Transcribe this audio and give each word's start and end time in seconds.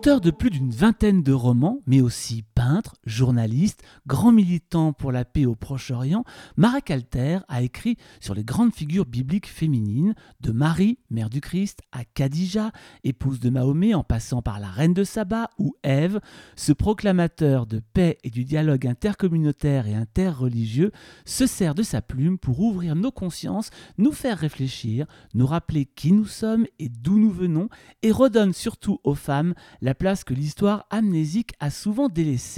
Auteur 0.00 0.22
de 0.22 0.30
plus 0.30 0.48
d'une 0.48 0.70
vingtaine 0.70 1.22
de 1.22 1.34
romans, 1.34 1.82
mais 1.86 2.00
aussi 2.00 2.42
peintre, 2.60 2.96
journaliste, 3.06 3.82
grand 4.06 4.32
militant 4.32 4.92
pour 4.92 5.12
la 5.12 5.24
paix 5.24 5.46
au 5.46 5.54
Proche-Orient, 5.54 6.24
Marek 6.58 6.90
Alter 6.90 7.38
a 7.48 7.62
écrit 7.62 7.96
sur 8.20 8.34
les 8.34 8.44
grandes 8.44 8.74
figures 8.74 9.06
bibliques 9.06 9.48
féminines, 9.48 10.14
de 10.42 10.52
Marie, 10.52 10.98
mère 11.08 11.30
du 11.30 11.40
Christ, 11.40 11.80
à 11.90 12.04
Khadija, 12.04 12.70
épouse 13.02 13.40
de 13.40 13.48
Mahomet, 13.48 13.94
en 13.94 14.04
passant 14.04 14.42
par 14.42 14.60
la 14.60 14.68
reine 14.68 14.92
de 14.92 15.04
Saba 15.04 15.48
ou 15.56 15.74
Ève. 15.82 16.20
Ce 16.54 16.74
proclamateur 16.74 17.64
de 17.64 17.80
paix 17.94 18.18
et 18.24 18.30
du 18.30 18.44
dialogue 18.44 18.86
intercommunautaire 18.86 19.86
et 19.86 19.94
interreligieux 19.94 20.92
se 21.24 21.46
sert 21.46 21.74
de 21.74 21.82
sa 21.82 22.02
plume 22.02 22.36
pour 22.36 22.60
ouvrir 22.60 22.94
nos 22.94 23.10
consciences, 23.10 23.70
nous 23.96 24.12
faire 24.12 24.36
réfléchir, 24.36 25.06
nous 25.32 25.46
rappeler 25.46 25.86
qui 25.86 26.12
nous 26.12 26.26
sommes 26.26 26.66
et 26.78 26.90
d'où 26.90 27.18
nous 27.18 27.32
venons, 27.32 27.70
et 28.02 28.12
redonne 28.12 28.52
surtout 28.52 29.00
aux 29.02 29.14
femmes 29.14 29.54
la 29.80 29.94
place 29.94 30.24
que 30.24 30.34
l'histoire 30.34 30.84
amnésique 30.90 31.54
a 31.58 31.70
souvent 31.70 32.10
délaissée. 32.10 32.49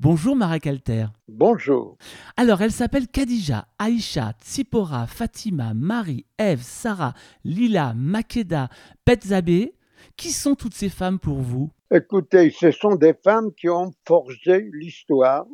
Bonjour 0.00 0.36
Marek 0.36 0.66
Alter. 0.66 1.06
Bonjour. 1.28 1.96
Alors, 2.36 2.62
elle 2.62 2.72
s'appelle 2.72 3.08
Khadija, 3.08 3.66
Aïcha, 3.78 4.32
Tsipora, 4.40 5.06
Fatima, 5.06 5.74
Marie, 5.74 6.26
Ève, 6.38 6.62
Sarah, 6.62 7.14
Lila, 7.44 7.94
Makeda, 7.94 8.68
Petzabé. 9.04 9.74
Qui 10.16 10.30
sont 10.30 10.54
toutes 10.54 10.74
ces 10.74 10.88
femmes 10.88 11.18
pour 11.18 11.38
vous? 11.38 11.70
Écoutez, 11.92 12.50
ce 12.50 12.70
sont 12.70 12.94
des 12.94 13.14
femmes 13.14 13.52
qui 13.54 13.68
ont 13.68 13.92
forgé 14.06 14.68
l'histoire 14.72 15.46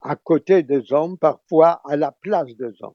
à 0.00 0.16
côté 0.16 0.62
des 0.62 0.92
hommes, 0.92 1.18
parfois 1.18 1.80
à 1.84 1.96
la 1.96 2.12
place 2.12 2.54
des 2.56 2.72
hommes. 2.80 2.94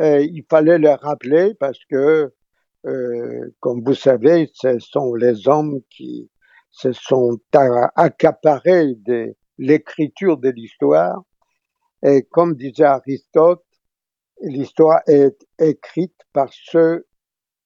Et 0.00 0.24
il 0.24 0.44
fallait 0.48 0.78
les 0.78 0.94
rappeler 0.94 1.54
parce 1.58 1.78
que 1.90 2.32
euh, 2.86 3.50
comme 3.60 3.82
vous 3.84 3.94
savez, 3.94 4.50
ce 4.54 4.78
sont 4.78 5.14
les 5.14 5.48
hommes 5.48 5.80
qui 5.90 6.30
se 6.70 6.92
sont 6.92 7.38
accaparés 7.96 8.94
de 8.94 9.34
l'écriture 9.58 10.38
de 10.38 10.50
l'histoire. 10.50 11.22
Et 12.02 12.22
comme 12.22 12.54
disait 12.54 12.84
Aristote, 12.84 13.64
l'histoire 14.40 15.00
est 15.06 15.36
écrite 15.58 16.16
par 16.32 16.48
ceux 16.52 17.06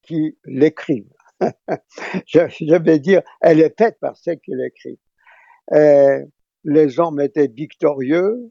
qui 0.03 0.37
l'écrivent. 0.45 1.13
je, 2.27 2.79
vais 2.83 2.99
dire, 2.99 3.23
elle 3.41 3.61
est 3.61 3.77
faite 3.79 3.99
par 4.01 4.17
ceux 4.17 4.35
qui 4.35 4.53
l'écrivent. 4.55 4.99
les 6.65 7.01
hommes 7.01 7.21
étaient 7.21 7.49
victorieux 7.49 8.51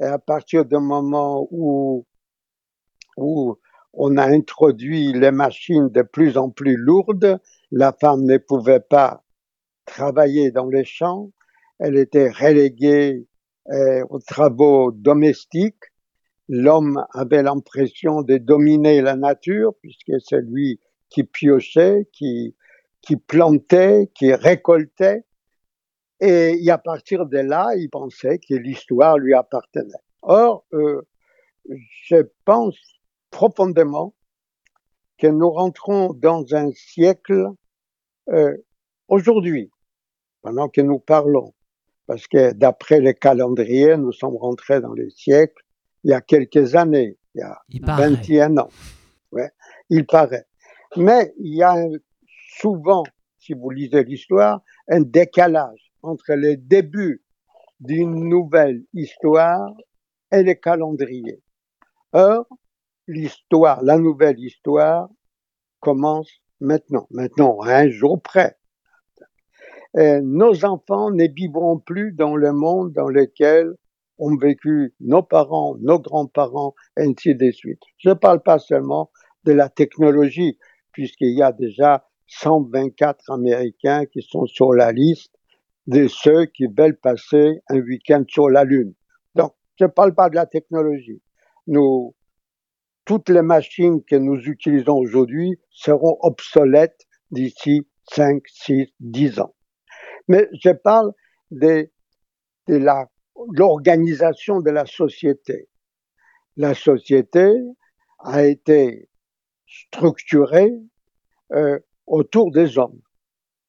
et 0.00 0.04
à 0.04 0.18
partir 0.18 0.64
du 0.64 0.76
moment 0.76 1.48
où, 1.50 2.06
où 3.16 3.58
on 3.94 4.16
a 4.18 4.26
introduit 4.26 5.12
les 5.12 5.30
machines 5.30 5.88
de 5.88 6.02
plus 6.02 6.36
en 6.36 6.50
plus 6.50 6.76
lourdes. 6.76 7.40
La 7.70 7.92
femme 7.92 8.24
ne 8.24 8.36
pouvait 8.36 8.80
pas 8.80 9.24
travailler 9.86 10.50
dans 10.50 10.68
les 10.68 10.84
champs. 10.84 11.30
Elle 11.78 11.96
était 11.96 12.30
reléguée 12.30 13.26
euh, 13.70 14.04
aux 14.10 14.18
travaux 14.18 14.92
domestiques. 14.92 15.84
L'homme 16.48 17.04
avait 17.12 17.42
l'impression 17.42 18.22
de 18.22 18.36
dominer 18.36 19.00
la 19.00 19.16
nature 19.16 19.72
puisque 19.80 20.12
c'est 20.20 20.42
lui 20.42 20.80
qui 21.08 21.24
piochait, 21.24 22.08
qui, 22.12 22.54
qui 23.00 23.16
plantait, 23.16 24.10
qui 24.14 24.32
récoltait. 24.34 25.24
Et 26.20 26.70
à 26.70 26.78
partir 26.78 27.26
de 27.26 27.38
là, 27.38 27.68
il 27.76 27.90
pensait 27.90 28.38
que 28.38 28.54
l'histoire 28.54 29.18
lui 29.18 29.34
appartenait. 29.34 30.02
Or, 30.22 30.64
euh, 30.72 31.02
je 32.04 32.16
pense 32.44 32.76
profondément 33.30 34.14
que 35.18 35.26
nous 35.26 35.50
rentrons 35.50 36.12
dans 36.14 36.54
un 36.54 36.70
siècle 36.72 37.48
euh, 38.28 38.56
aujourd'hui, 39.08 39.70
pendant 40.46 40.68
que 40.68 40.80
nous 40.80 41.00
parlons, 41.00 41.54
parce 42.06 42.28
que 42.28 42.52
d'après 42.52 43.00
les 43.00 43.14
calendriers, 43.14 43.96
nous 43.96 44.12
sommes 44.12 44.36
rentrés 44.36 44.80
dans 44.80 44.92
le 44.92 45.10
siècle 45.10 45.60
il 46.04 46.10
y 46.10 46.14
a 46.14 46.20
quelques 46.20 46.76
années, 46.76 47.18
il 47.34 47.40
y 47.40 47.42
a 47.42 47.60
21 47.82 48.56
ans. 48.58 48.68
Ouais, 49.32 49.50
il 49.90 50.06
paraît. 50.06 50.46
Mais 50.96 51.34
il 51.40 51.56
y 51.56 51.64
a 51.64 51.74
souvent, 52.60 53.02
si 53.40 53.54
vous 53.54 53.70
lisez 53.70 54.04
l'histoire, 54.04 54.62
un 54.86 55.00
décalage 55.00 55.92
entre 56.02 56.34
les 56.34 56.56
débuts 56.56 57.24
d'une 57.80 58.28
nouvelle 58.28 58.84
histoire 58.94 59.74
et 60.30 60.44
les 60.44 60.60
calendriers. 60.60 61.42
Or, 62.12 62.46
l'histoire, 63.08 63.82
la 63.82 63.98
nouvelle 63.98 64.38
histoire 64.38 65.08
commence 65.80 66.30
maintenant, 66.60 67.08
maintenant, 67.10 67.58
un 67.62 67.90
jour 67.90 68.22
près. 68.22 68.56
Nos 69.96 70.64
enfants 70.64 71.10
ne 71.10 71.26
vivront 71.26 71.78
plus 71.78 72.12
dans 72.12 72.36
le 72.36 72.52
monde 72.52 72.92
dans 72.92 73.08
lequel 73.08 73.72
ont 74.18 74.36
vécu 74.36 74.94
nos 75.00 75.22
parents, 75.22 75.76
nos 75.80 75.98
grands-parents, 75.98 76.74
ainsi 76.96 77.34
de 77.34 77.50
suite. 77.50 77.80
Je 77.98 78.10
ne 78.10 78.14
parle 78.14 78.42
pas 78.42 78.58
seulement 78.58 79.10
de 79.44 79.52
la 79.52 79.68
technologie, 79.68 80.58
puisqu'il 80.92 81.34
y 81.34 81.42
a 81.42 81.52
déjà 81.52 82.06
124 82.28 83.30
Américains 83.30 84.06
qui 84.06 84.22
sont 84.22 84.46
sur 84.46 84.72
la 84.72 84.92
liste 84.92 85.34
de 85.86 86.08
ceux 86.08 86.46
qui 86.46 86.66
veulent 86.66 86.98
passer 86.98 87.60
un 87.68 87.78
week-end 87.78 88.24
sur 88.28 88.50
la 88.50 88.64
Lune. 88.64 88.94
Donc, 89.34 89.52
je 89.78 89.84
ne 89.84 89.90
parle 89.90 90.14
pas 90.14 90.28
de 90.28 90.34
la 90.34 90.46
technologie. 90.46 91.22
Nous, 91.68 92.14
toutes 93.04 93.28
les 93.28 93.42
machines 93.42 94.02
que 94.02 94.16
nous 94.16 94.36
utilisons 94.36 94.96
aujourd'hui 94.96 95.60
seront 95.70 96.18
obsolètes 96.20 97.06
d'ici 97.30 97.86
5, 98.10 98.42
6, 98.46 98.88
10 99.00 99.40
ans. 99.40 99.55
Mais 100.28 100.48
je 100.52 100.70
parle 100.70 101.12
de, 101.50 101.90
de 102.68 102.80
l'organisation 103.52 104.60
de 104.60 104.70
la 104.70 104.86
société. 104.86 105.68
La 106.56 106.74
société 106.74 107.52
a 108.18 108.44
été 108.44 109.08
structurée 109.66 110.72
euh, 111.52 111.78
autour 112.06 112.50
des 112.50 112.78
hommes. 112.78 113.00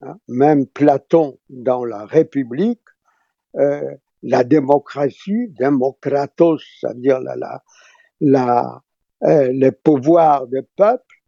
Hein. 0.02 0.18
Même 0.28 0.68
Platon 0.68 1.40
dans 1.50 1.86
la 1.86 2.06
République, 2.06 2.82
euh, 3.56 3.96
la 4.24 4.44
démocratie, 4.44 5.50
démocratos, 5.50 6.64
c'est-à-dire 6.80 7.20
la, 7.20 7.36
la, 7.36 7.64
la, 8.22 8.84
euh, 9.24 9.52
le 9.52 9.72
pouvoir 9.72 10.48
des 10.48 10.62
peuples 10.76 11.24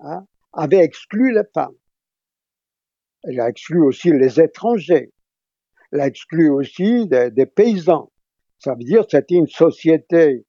hein, 0.00 0.26
avait 0.52 0.82
exclu 0.82 1.32
les 1.32 1.44
femmes. 1.54 1.76
Elle 3.26 3.40
a 3.40 3.48
exclu 3.48 3.82
aussi 3.82 4.12
les 4.12 4.40
étrangers. 4.40 5.12
Elle 5.92 6.00
a 6.00 6.06
exclu 6.06 6.48
aussi 6.48 7.08
des, 7.08 7.46
paysans. 7.46 8.12
Ça 8.58 8.74
veut 8.74 8.84
dire 8.84 9.02
que 9.02 9.10
c'était 9.10 9.34
une 9.34 9.48
société 9.48 10.46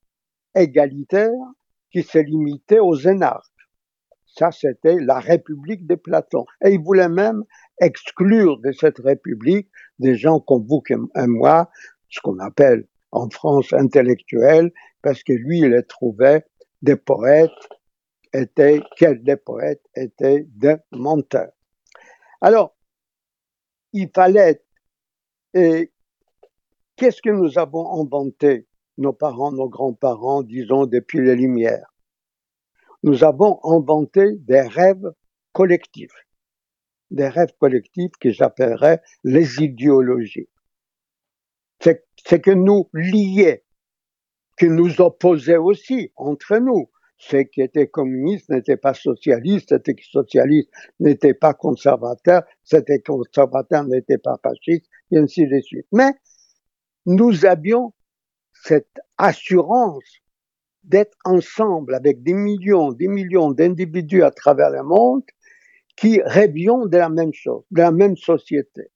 égalitaire 0.54 1.32
qui 1.90 2.02
se 2.02 2.18
limitait 2.18 2.78
aux 2.78 2.94
énarques. 2.94 3.44
Ça, 4.26 4.52
c'était 4.52 4.98
la 5.00 5.18
République 5.18 5.86
de 5.86 5.96
Platon. 5.96 6.44
Et 6.64 6.70
il 6.74 6.80
voulait 6.80 7.08
même 7.08 7.42
exclure 7.80 8.58
de 8.60 8.70
cette 8.70 8.98
République 8.98 9.68
des 9.98 10.14
gens 10.14 10.38
comme 10.38 10.64
vous 10.64 10.82
et 10.90 11.26
moi, 11.26 11.70
ce 12.08 12.20
qu'on 12.20 12.38
appelle 12.38 12.86
en 13.10 13.28
France 13.28 13.72
intellectuels, 13.72 14.70
parce 15.02 15.22
que 15.24 15.32
lui, 15.32 15.60
il 15.60 15.70
les 15.70 15.82
trouvait 15.82 16.44
des 16.82 16.96
poètes 16.96 17.50
étaient, 18.32 18.80
quels 18.96 19.22
des 19.24 19.36
poètes 19.36 19.84
étaient 19.96 20.46
des 20.50 20.76
menteurs. 20.92 21.57
Alors, 22.40 22.76
il 23.92 24.10
fallait, 24.14 24.62
et 25.54 25.92
qu'est-ce 26.96 27.20
que 27.22 27.30
nous 27.30 27.58
avons 27.58 28.00
inventé, 28.00 28.68
nos 28.96 29.12
parents, 29.12 29.52
nos 29.52 29.68
grands-parents, 29.68 30.42
disons, 30.42 30.86
depuis 30.86 31.20
les 31.20 31.34
Lumières? 31.34 31.94
Nous 33.02 33.24
avons 33.24 33.60
inventé 33.64 34.32
des 34.36 34.60
rêves 34.60 35.12
collectifs, 35.52 36.26
des 37.10 37.28
rêves 37.28 37.54
collectifs 37.58 38.12
que 38.20 38.30
j'appellerais 38.30 39.00
les 39.24 39.62
idéologies. 39.62 40.48
C'est 41.80 42.40
que 42.40 42.50
nous 42.50 42.90
liaient 42.92 43.64
qui 44.58 44.66
nous 44.66 45.00
opposaient 45.00 45.56
aussi 45.56 46.12
entre 46.16 46.58
nous. 46.58 46.90
Ceux 47.18 47.42
qui 47.42 47.62
étaient 47.62 47.88
communistes 47.88 48.48
n'étaient 48.48 48.76
pas 48.76 48.94
socialistes, 48.94 49.70
ceux 49.70 49.92
qui 49.92 50.08
socialistes 50.08 50.70
n'étaient 51.00 51.34
pas 51.34 51.52
conservateurs, 51.52 52.44
ceux 52.62 52.80
qui 52.82 53.02
conservateurs 53.02 53.84
n'étaient 53.84 54.18
pas 54.18 54.38
fascistes, 54.42 54.86
et 55.10 55.18
ainsi 55.18 55.46
de 55.46 55.60
suite. 55.60 55.86
Mais 55.92 56.12
nous 57.06 57.44
avions 57.44 57.92
cette 58.52 59.00
assurance 59.16 60.04
d'être 60.84 61.16
ensemble 61.24 61.94
avec 61.94 62.22
des 62.22 62.34
millions, 62.34 62.92
des 62.92 63.08
millions 63.08 63.50
d'individus 63.50 64.22
à 64.22 64.30
travers 64.30 64.70
le 64.70 64.82
monde 64.82 65.24
qui 65.96 66.20
rêvions 66.22 66.86
de 66.86 66.96
la 66.96 67.08
même 67.08 67.32
chose, 67.32 67.64
de 67.70 67.80
la 67.80 67.90
même 67.90 68.16
société. 68.16 68.90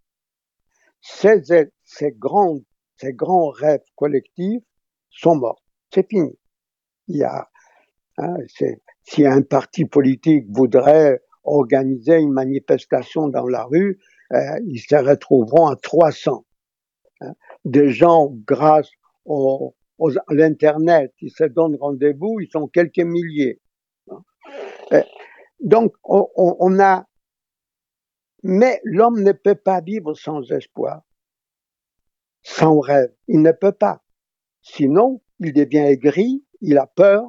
Ces, 1.01 1.43
ces 1.83 2.13
grands, 2.13 2.61
ces 2.97 3.13
grands 3.13 3.51
rêves 3.51 3.83
collectifs 3.97 4.63
sont 5.11 5.35
morts. 5.35 5.63
C'est 5.93 6.09
fini. 6.09 6.39
Il 7.09 7.17
y 7.17 7.25
a, 7.25 7.49
hein, 8.23 8.37
si 9.05 9.27
un 9.27 9.43
parti 9.43 9.85
politique 9.85 10.47
voudrait 10.51 11.21
organiser 11.45 12.17
une 12.17 12.33
manifestation 12.33 13.29
dans 13.29 13.47
la 13.47 13.65
rue, 13.65 13.99
euh, 14.33 14.59
ils 14.67 14.81
se 14.81 14.95
retrouveront 14.95 15.67
à 15.67 15.77
300. 15.77 16.45
Hein. 17.21 17.33
Des 17.65 17.91
gens, 17.91 18.33
grâce 18.47 18.91
à 19.29 20.35
l'Internet, 20.35 21.13
ils 21.21 21.31
se 21.31 21.45
donnent 21.45 21.77
rendez-vous, 21.81 22.41
ils 22.41 22.51
sont 22.51 22.69
quelques 22.69 22.99
milliers. 22.99 23.61
Hein. 24.11 24.23
Euh, 24.93 25.03
donc, 25.61 25.95
on, 26.05 26.29
on 26.37 26.81
a... 26.81 27.07
Mais 28.43 28.81
l'homme 28.85 29.23
ne 29.23 29.33
peut 29.33 29.55
pas 29.55 29.81
vivre 29.81 30.15
sans 30.15 30.51
espoir, 30.51 31.03
sans 32.43 32.81
rêve. 32.81 33.13
Il 33.29 33.43
ne 33.43 33.53
peut 33.53 33.73
pas. 33.73 34.03
Sinon, 34.63 35.21
il 35.39 35.53
devient 35.53 35.79
aigri, 35.79 36.45
il 36.61 36.79
a 36.79 36.87
peur, 36.87 37.25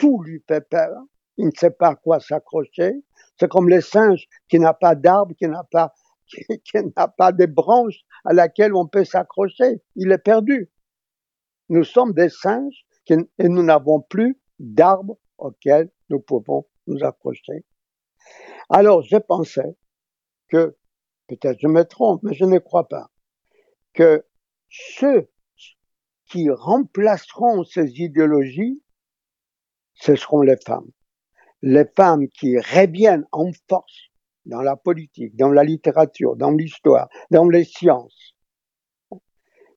tout 0.00 0.22
lui 0.22 0.42
fait 0.48 0.62
peur, 0.62 0.96
il 1.36 1.46
ne 1.46 1.50
sait 1.52 1.70
pas 1.70 1.90
à 1.90 1.94
quoi 1.94 2.20
s'accrocher. 2.20 3.04
C'est 3.38 3.50
comme 3.50 3.68
les 3.68 3.82
singes 3.82 4.26
qui 4.48 4.58
n'a 4.58 4.72
pas 4.72 4.94
d'arbre, 4.94 5.34
qui 5.38 5.46
n'a 5.46 5.62
pas, 5.64 5.94
qui, 6.26 6.78
n'a 6.96 7.06
pas 7.06 7.32
de 7.32 7.44
branches 7.44 8.00
à 8.24 8.32
laquelle 8.32 8.74
on 8.74 8.86
peut 8.86 9.04
s'accrocher. 9.04 9.82
Il 9.96 10.10
est 10.10 10.18
perdu. 10.18 10.70
Nous 11.68 11.84
sommes 11.84 12.14
des 12.14 12.30
singes 12.30 12.86
et 13.08 13.48
nous 13.48 13.62
n'avons 13.62 14.00
plus 14.00 14.40
d'arbres 14.58 15.18
auxquels 15.36 15.90
nous 16.08 16.20
pouvons 16.20 16.66
nous 16.86 17.04
accrocher. 17.04 17.64
Alors, 18.70 19.02
je 19.02 19.16
pensais 19.16 19.76
que, 20.48 20.76
peut-être 21.26 21.58
je 21.60 21.66
me 21.66 21.84
trompe, 21.84 22.22
mais 22.22 22.34
je 22.34 22.44
ne 22.44 22.58
crois 22.58 22.88
pas, 22.88 23.10
que 23.92 24.24
ceux 24.70 25.28
qui 26.26 26.48
remplaceront 26.48 27.64
ces 27.64 28.00
idéologies, 28.00 28.82
ce 30.00 30.16
seront 30.16 30.42
les 30.42 30.56
femmes. 30.56 30.90
Les 31.62 31.84
femmes 31.96 32.26
qui 32.28 32.58
reviennent 32.58 33.26
en 33.32 33.50
force 33.68 34.10
dans 34.46 34.62
la 34.62 34.76
politique, 34.76 35.36
dans 35.36 35.50
la 35.50 35.62
littérature, 35.62 36.36
dans 36.36 36.50
l'histoire, 36.50 37.08
dans 37.30 37.48
les 37.48 37.64
sciences. 37.64 38.34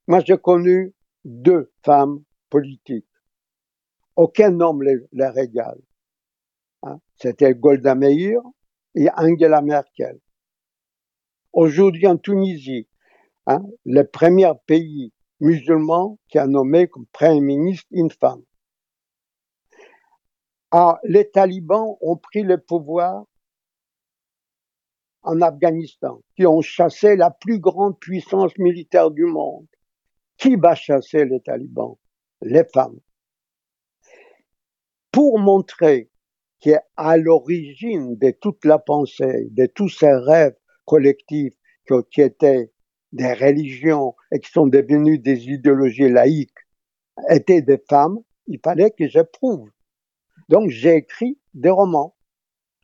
Moi, 0.08 0.22
j'ai 0.26 0.38
connu 0.38 0.94
deux 1.26 1.72
femmes 1.84 2.24
politiques. 2.50 3.08
Aucun 4.16 4.60
homme 4.62 4.84
les, 4.84 4.96
les 5.12 5.28
régale. 5.28 5.82
Hein? 6.84 7.00
C'était 7.16 7.54
Golda 7.54 7.96
Meir 7.96 8.40
et 8.96 9.10
Angela 9.18 9.62
Merkel. 9.62 10.20
Aujourd'hui, 11.52 12.08
en 12.08 12.18
Tunisie, 12.18 12.88
hein, 13.46 13.64
le 13.86 14.04
premier 14.04 14.52
pays 14.66 15.12
musulman 15.40 16.18
qui 16.30 16.38
a 16.38 16.48
nommé 16.48 16.88
comme 16.88 17.06
Premier 17.08 17.42
ministre 17.42 17.88
une 17.92 18.12
femme. 18.12 18.44
Ah, 20.76 21.00
les 21.04 21.30
talibans 21.30 21.98
ont 22.02 22.18
pris 22.18 22.42
le 22.42 22.58
pouvoir 22.58 23.26
en 25.22 25.40
Afghanistan, 25.40 26.20
qui 26.36 26.48
ont 26.48 26.62
chassé 26.62 27.16
la 27.16 27.30
plus 27.30 27.60
grande 27.60 28.00
puissance 28.00 28.58
militaire 28.58 29.12
du 29.12 29.26
monde. 29.26 29.68
Qui 30.36 30.56
va 30.56 30.74
chasser 30.74 31.26
les 31.26 31.42
talibans? 31.42 31.96
Les 32.42 32.64
femmes. 32.74 33.00
Pour 35.12 35.38
montrer 35.38 36.10
qu'à 36.60 37.18
l'origine 37.18 38.18
de 38.18 38.32
toute 38.32 38.66
la 38.66 38.80
pensée, 38.80 39.50
de 39.52 39.68
tous 39.68 39.90
ces 39.90 40.12
rêves 40.12 40.58
collectifs 40.86 41.54
qui 42.10 42.22
étaient 42.22 42.72
des 43.12 43.34
religions 43.34 44.16
et 44.32 44.40
qui 44.40 44.50
sont 44.50 44.66
devenues 44.66 45.20
des 45.20 45.50
idéologies 45.50 46.10
laïques 46.10 46.50
étaient 47.30 47.62
des 47.62 47.82
femmes, 47.88 48.18
il 48.48 48.60
fallait 48.60 48.90
que 48.90 49.08
je 49.08 49.20
prouve. 49.20 49.70
Donc 50.54 50.70
j'ai 50.70 50.98
écrit 50.98 51.40
des 51.56 51.72
romans. 51.72 52.16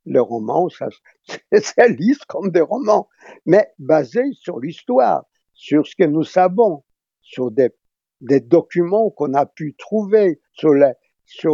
Les 0.05 0.19
romans, 0.19 0.69
ça, 0.69 0.87
c'est 1.53 1.87
lisse 1.89 2.25
comme 2.25 2.49
des 2.49 2.61
romans, 2.61 3.07
mais 3.45 3.71
basés 3.77 4.31
sur 4.33 4.59
l'histoire, 4.59 5.25
sur 5.53 5.85
ce 5.85 5.95
que 5.95 6.05
nous 6.05 6.23
savons, 6.23 6.83
sur 7.21 7.51
des, 7.51 7.69
documents 8.21 9.11
qu'on 9.11 9.35
a 9.35 9.45
pu 9.45 9.75
trouver, 9.77 10.41
sur 10.51 10.73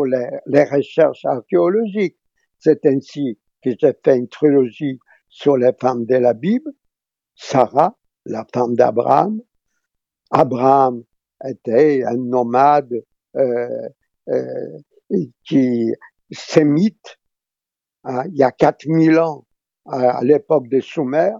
les 0.06 0.63
recherches 0.63 1.25
archéologiques. 1.25 2.18
C'est 2.59 2.85
ainsi 2.85 3.38
que 3.61 3.71
j'ai 3.77 3.91
fait 4.01 4.15
une 4.15 4.29
trilogie 4.29 5.00
sur 5.27 5.57
les 5.57 5.73
femmes 5.81 6.06
de 6.06 6.15
la 6.15 6.33
Bible, 6.33 6.71
Sarah, 7.35 7.97
la 8.25 8.47
femme 8.53 8.77
d'Abraham. 8.77 9.41
Abraham 10.31 11.03
était 11.44 12.06
un 12.06 12.15
nomade 12.15 13.03
euh, 13.35 13.89
euh, 14.29 14.77
qui 15.44 15.94
sémite 16.31 17.18
hein, 18.04 18.24
il 18.28 18.38
y 18.38 18.44
a 18.44 18.52
4000 18.52 19.19
ans 19.19 19.46
à, 19.86 20.24
l'époque 20.24 20.68
des 20.68 20.81
Soumères. 20.81 21.40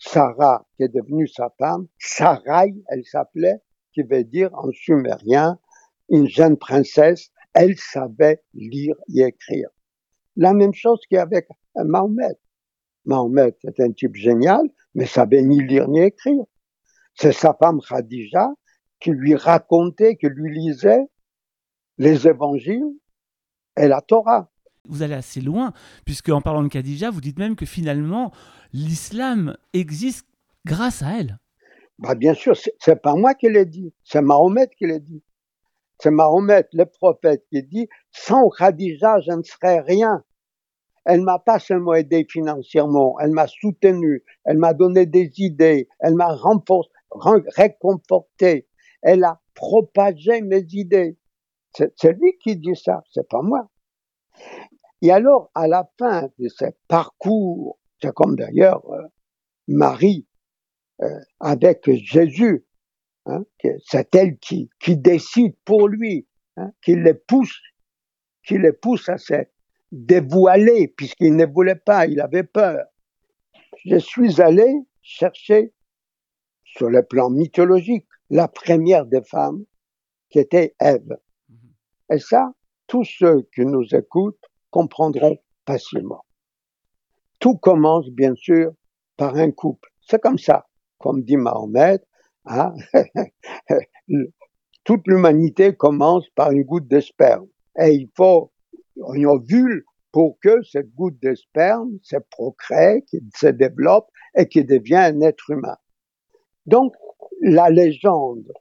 Sarah, 0.00 0.64
qui 0.76 0.84
est 0.84 0.94
devenue 0.94 1.26
sa 1.26 1.52
femme, 1.58 1.88
Sarai, 1.98 2.72
elle 2.86 3.04
s'appelait, 3.04 3.60
qui 3.92 4.02
veut 4.02 4.22
dire 4.22 4.50
en 4.54 4.70
sumérien 4.70 5.58
une 6.08 6.28
jeune 6.28 6.56
princesse. 6.56 7.30
Elle 7.52 7.76
savait 7.76 8.42
lire 8.54 8.94
et 9.12 9.22
écrire. 9.22 9.68
La 10.36 10.54
même 10.54 10.74
chose 10.74 11.00
qu'avec 11.10 11.48
Mahomet. 11.74 12.38
Mahomet 13.06 13.56
est 13.64 13.80
un 13.80 13.90
type 13.90 14.14
génial, 14.14 14.62
mais 14.94 15.06
savait 15.06 15.42
ni 15.42 15.60
lire 15.64 15.88
ni 15.88 16.00
écrire. 16.00 16.44
C'est 17.14 17.32
sa 17.32 17.54
femme 17.54 17.80
Khadija 17.80 18.50
qui 19.00 19.10
lui 19.10 19.34
racontait, 19.34 20.16
qui 20.16 20.28
lui 20.28 20.54
lisait 20.54 21.08
les 21.98 22.26
évangiles 22.26 22.94
et 23.76 23.88
la 23.88 24.00
Torah. 24.00 24.50
Vous 24.88 25.02
allez 25.02 25.14
assez 25.14 25.40
loin, 25.40 25.72
puisque 26.04 26.30
en 26.30 26.40
parlant 26.40 26.62
de 26.62 26.68
Khadija, 26.68 27.10
vous 27.10 27.20
dites 27.20 27.38
même 27.38 27.56
que 27.56 27.66
finalement, 27.66 28.32
l'islam 28.72 29.56
existe 29.74 30.26
grâce 30.64 31.02
à 31.02 31.18
elle. 31.18 31.38
Bah 31.98 32.14
bien 32.14 32.32
sûr, 32.34 32.56
c'est 32.78 33.02
pas 33.02 33.14
moi 33.14 33.34
qui 33.34 33.48
l'ai 33.48 33.66
dit, 33.66 33.92
c'est 34.04 34.22
Mahomet 34.22 34.68
qui 34.78 34.86
l'a 34.86 35.00
dit. 35.00 35.22
C'est 36.00 36.12
Mahomet, 36.12 36.68
le 36.72 36.84
prophète, 36.84 37.44
qui 37.50 37.62
dit 37.64 37.88
Sans 38.12 38.48
Khadija, 38.50 39.18
je 39.20 39.32
ne 39.32 39.42
serais 39.42 39.80
rien. 39.80 40.22
Elle 41.04 41.22
m'a 41.22 41.40
pas 41.40 41.58
seulement 41.58 41.94
aidé 41.94 42.24
financièrement, 42.30 43.18
elle 43.18 43.32
m'a 43.32 43.46
soutenu, 43.48 44.22
elle 44.44 44.58
m'a 44.58 44.74
donné 44.74 45.06
des 45.06 45.32
idées, 45.38 45.88
elle 45.98 46.14
m'a 46.14 46.36
réconforté, 47.56 48.68
elle 49.02 49.24
a 49.24 49.40
propagé 49.54 50.40
mes 50.42 50.64
idées. 50.70 51.16
C'est 51.72 52.12
lui 52.12 52.36
qui 52.42 52.56
dit 52.56 52.76
ça, 52.76 53.02
c'est 53.12 53.28
pas 53.28 53.42
moi. 53.42 53.70
Et 55.02 55.10
alors, 55.10 55.50
à 55.54 55.68
la 55.68 55.88
fin 55.98 56.28
de 56.38 56.48
ce 56.48 56.64
parcours, 56.88 57.78
c'est 58.00 58.12
comme 58.14 58.36
d'ailleurs 58.36 58.84
euh, 58.90 59.06
Marie 59.68 60.26
euh, 61.02 61.20
avec 61.40 61.88
Jésus, 61.90 62.66
hein, 63.26 63.44
c'est 63.84 64.14
elle 64.14 64.38
qui, 64.38 64.68
décide 64.88 65.54
pour 65.64 65.88
lui, 65.88 66.26
hein, 66.56 66.72
qui 66.82 66.94
le 66.94 67.14
pousse, 67.14 67.60
qui 68.44 68.54
le 68.54 68.72
pousse 68.72 69.08
à 69.08 69.18
cette 69.18 69.52
dévoilé 69.92 70.88
puisqu'il 70.88 71.36
ne 71.36 71.46
voulait 71.46 71.76
pas, 71.76 72.06
il 72.06 72.20
avait 72.20 72.42
peur. 72.42 72.84
Je 73.84 73.96
suis 73.96 74.40
allé 74.40 74.74
chercher 75.02 75.72
sur 76.64 76.90
le 76.90 77.02
plan 77.02 77.30
mythologique 77.30 78.06
la 78.30 78.48
première 78.48 79.06
des 79.06 79.22
femmes 79.22 79.64
qui 80.30 80.38
était 80.38 80.74
Ève. 80.80 81.16
Et 82.10 82.18
ça, 82.18 82.52
tous 82.86 83.04
ceux 83.04 83.42
qui 83.54 83.62
nous 83.62 83.84
écoutent 83.94 84.44
comprendront 84.70 85.38
facilement. 85.66 86.24
Tout 87.38 87.56
commence 87.56 88.08
bien 88.10 88.34
sûr 88.34 88.72
par 89.16 89.36
un 89.36 89.50
couple. 89.50 89.90
C'est 90.00 90.20
comme 90.20 90.38
ça, 90.38 90.66
comme 90.98 91.22
dit 91.22 91.36
Mahomet, 91.36 92.00
hein? 92.46 92.74
toute 94.84 95.06
l'humanité 95.06 95.76
commence 95.76 96.28
par 96.30 96.50
une 96.50 96.64
goutte 96.64 96.88
de 96.88 97.00
sperme. 97.00 97.46
Et 97.78 97.90
il 97.90 98.10
faut 98.16 98.50
un 99.06 99.24
ovule 99.24 99.84
pour 100.12 100.38
que 100.40 100.62
cette 100.62 100.92
goutte 100.94 101.20
de 101.22 101.34
sperme 101.34 101.98
se 102.02 102.16
procrée, 102.30 103.04
se 103.36 103.48
développe 103.48 104.08
et 104.34 104.48
qui 104.48 104.64
devient 104.64 104.96
un 104.96 105.20
être 105.20 105.50
humain. 105.50 105.76
Donc, 106.66 106.94
la 107.42 107.70
légende 107.70 108.52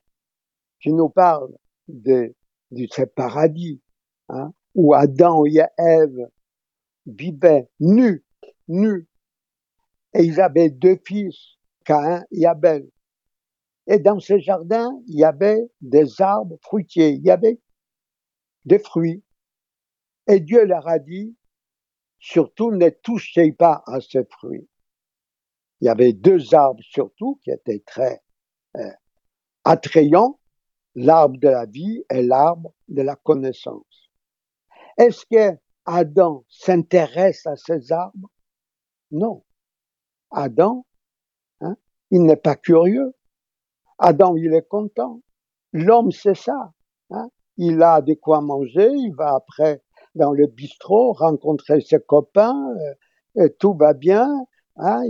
qui 0.82 0.92
nous 0.92 1.10
parle 1.10 1.52
de, 1.88 2.36
ce 2.72 3.04
paradis, 3.04 3.82
hein, 4.30 4.54
où 4.76 4.94
Adam 4.94 5.46
et 5.46 5.64
Ève 5.78 6.30
vivaient 7.06 7.70
nus, 7.80 8.26
nus, 8.68 9.08
et 10.14 10.24
ils 10.24 10.42
avaient 10.42 10.70
deux 10.70 11.00
fils, 11.06 11.58
Caïn 11.86 12.26
et 12.32 12.46
Abel. 12.46 12.90
Et 13.88 14.00
dans 14.00 14.20
ce 14.20 14.38
jardin, 14.38 14.92
il 15.08 15.20
y 15.20 15.24
avait 15.24 15.70
des 15.80 16.22
arbres 16.22 16.58
fruitiers, 16.62 17.12
il 17.12 17.24
y 17.24 17.32
avait 17.32 17.60
des 18.66 18.80
fruits. 18.80 19.24
Et 20.28 20.42
Dieu 20.42 20.66
leur 20.66 20.88
a 20.88 21.00
dit, 21.00 21.36
surtout 22.20 22.72
ne 22.72 22.90
touchez 22.90 23.54
pas 23.54 23.84
à 23.86 24.02
ce 24.02 24.24
fruit. 24.30 24.68
Il 25.80 25.86
y 25.86 25.90
avait 25.90 26.14
deux 26.14 26.54
arbres 26.54 26.84
surtout 26.84 27.40
qui 27.44 27.52
étaient 27.52 27.84
très 27.86 28.22
euh, 28.76 28.92
attrayants, 29.64 30.40
l'arbre 30.98 31.38
de 31.38 31.48
la 31.48 31.66
vie 31.66 32.04
et 32.10 32.24
l'arbre 32.24 32.74
de 32.88 33.04
la 33.04 33.16
connaissance. 33.16 34.10
Est-ce 34.98 35.26
que 35.30 35.56
Adam 35.86 36.44
s'intéresse 36.50 37.46
à 37.46 37.56
ces 37.56 37.92
arbres? 37.92 38.32
Non. 39.12 39.44
Adam, 40.32 40.86
hein, 41.62 41.78
il 42.10 42.24
n'est 42.24 42.36
pas 42.36 42.56
curieux. 42.56 43.14
Adam, 44.00 44.36
il 44.38 44.54
est 44.54 44.68
content. 44.68 45.22
L'homme, 45.72 46.12
c'est 46.12 46.36
ça. 46.36 46.74
Hein. 47.12 47.30
Il 47.58 47.82
a 47.84 48.02
de 48.02 48.16
quoi 48.16 48.42
manger, 48.42 48.90
il 48.92 49.14
va 49.16 49.36
après 49.36 49.84
dans 50.16 50.34
le 50.34 50.48
bistrot 50.48 51.14
rencontrer 51.14 51.80
ses 51.80 52.00
copains, 52.00 52.74
euh, 53.38 53.46
et 53.46 53.54
tout 53.54 53.76
va 53.76 53.94
bien. 53.94 54.28
Hein. 54.78 55.04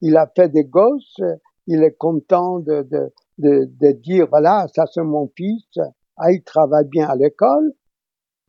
Il, 0.00 0.16
a 0.16 0.30
fait 0.34 0.48
des 0.48 0.64
gosses, 0.64 1.20
il 1.68 1.84
est 1.84 1.96
content 1.96 2.58
de, 2.58 3.12
de, 3.38 3.68
de 3.80 3.92
dire, 3.92 4.26
voilà, 4.28 4.66
ça 4.74 4.86
c'est 4.86 5.02
mon 5.02 5.30
fils, 5.36 5.78
ah, 6.16 6.32
il 6.32 6.42
travaille 6.42 6.86
bien 6.86 7.08
à 7.08 7.16
l'école, 7.16 7.72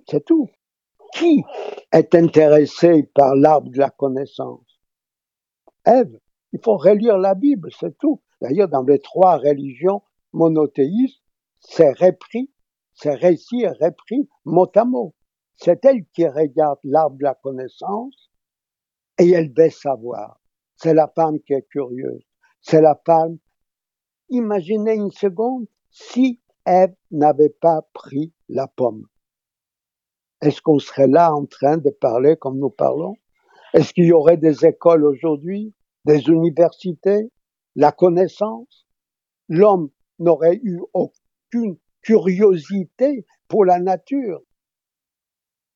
c'est 0.08 0.26
tout. 0.26 0.50
Qui 1.14 1.44
est 1.92 2.14
intéressé 2.14 3.04
par 3.16 3.36
l'arbre 3.36 3.72
de 3.72 3.80
la 3.80 3.90
connaissance? 3.90 4.80
Ève. 5.86 6.20
Il 6.52 6.60
faut 6.64 6.78
relire 6.78 7.18
la 7.18 7.36
Bible, 7.36 7.70
c'est 7.80 7.98
tout. 7.98 8.22
D'ailleurs, 8.42 8.70
dans 8.70 8.84
les 8.84 9.00
trois 9.00 9.38
religions 9.38 10.02
monothéistes, 10.34 11.22
c'est 11.60 11.92
repris, 11.92 12.52
c'est 12.94 13.14
récit 13.14 13.62
et 13.62 13.68
repris 13.68 14.28
mot 14.46 14.70
à 14.76 14.86
mot. 14.86 15.14
C'est 15.56 15.84
elle 15.86 16.06
qui 16.14 16.28
regarde 16.28 16.80
l'arbre 16.84 17.18
de 17.18 17.24
la 17.24 17.36
connaissance 17.36 18.32
et 19.20 19.30
elle 19.30 19.52
veut 19.56 19.70
savoir. 19.70 20.40
C'est 20.78 20.94
la 20.94 21.12
femme 21.14 21.40
qui 21.42 21.54
est 21.54 21.68
curieuse. 21.70 22.24
C'est 22.62 22.82
la 22.82 23.00
femme. 23.06 23.38
Imaginez 24.30 24.94
une 24.94 25.12
seconde 25.12 25.66
si 25.90 26.40
Ève 26.66 26.94
n'avait 27.12 27.50
pas 27.50 27.82
pris 27.94 28.32
la 28.48 28.68
pomme. 28.68 29.08
Est-ce 30.42 30.62
qu'on 30.62 30.80
serait 30.80 31.08
là 31.08 31.34
en 31.34 31.46
train 31.46 31.78
de 31.78 31.90
parler 31.90 32.38
comme 32.38 32.60
nous 32.60 32.70
parlons? 32.70 33.16
Est-ce 33.74 33.94
qu'il 33.94 34.06
y 34.06 34.14
aurait 34.14 34.38
des 34.38 34.66
écoles 34.66 35.06
aujourd'hui, 35.06 35.74
des 36.06 36.28
universités, 36.28 37.32
la 37.76 37.92
connaissance? 37.92 38.88
L'homme 39.48 39.90
n'aurait 40.20 40.60
eu 40.64 40.80
aucune 40.94 41.78
curiosité 42.02 43.26
pour 43.48 43.66
la 43.66 43.80
nature, 43.80 44.42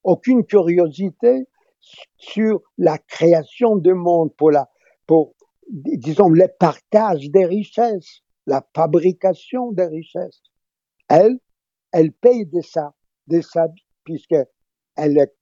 aucune 0.03 0.45
curiosité 0.45 1.47
sur 2.17 2.61
la 2.77 2.97
création 2.97 3.75
du 3.75 3.93
monde, 3.93 4.33
pour 4.35 4.51
la, 4.51 4.69
pour, 5.05 5.35
disons, 5.69 6.29
le 6.29 6.47
partage 6.59 7.29
des 7.29 7.45
richesses, 7.45 8.22
la 8.45 8.65
fabrication 8.75 9.71
des 9.71 9.85
richesses. 9.85 10.41
Elle, 11.09 11.39
elle 11.91 12.11
paye 12.11 12.45
de 12.45 12.61
ça, 12.61 12.93
de 13.27 13.41
sa 13.41 13.67
vie, 13.67 13.85
puisque 14.03 14.35
elle 14.95 15.17
est, 15.17 15.33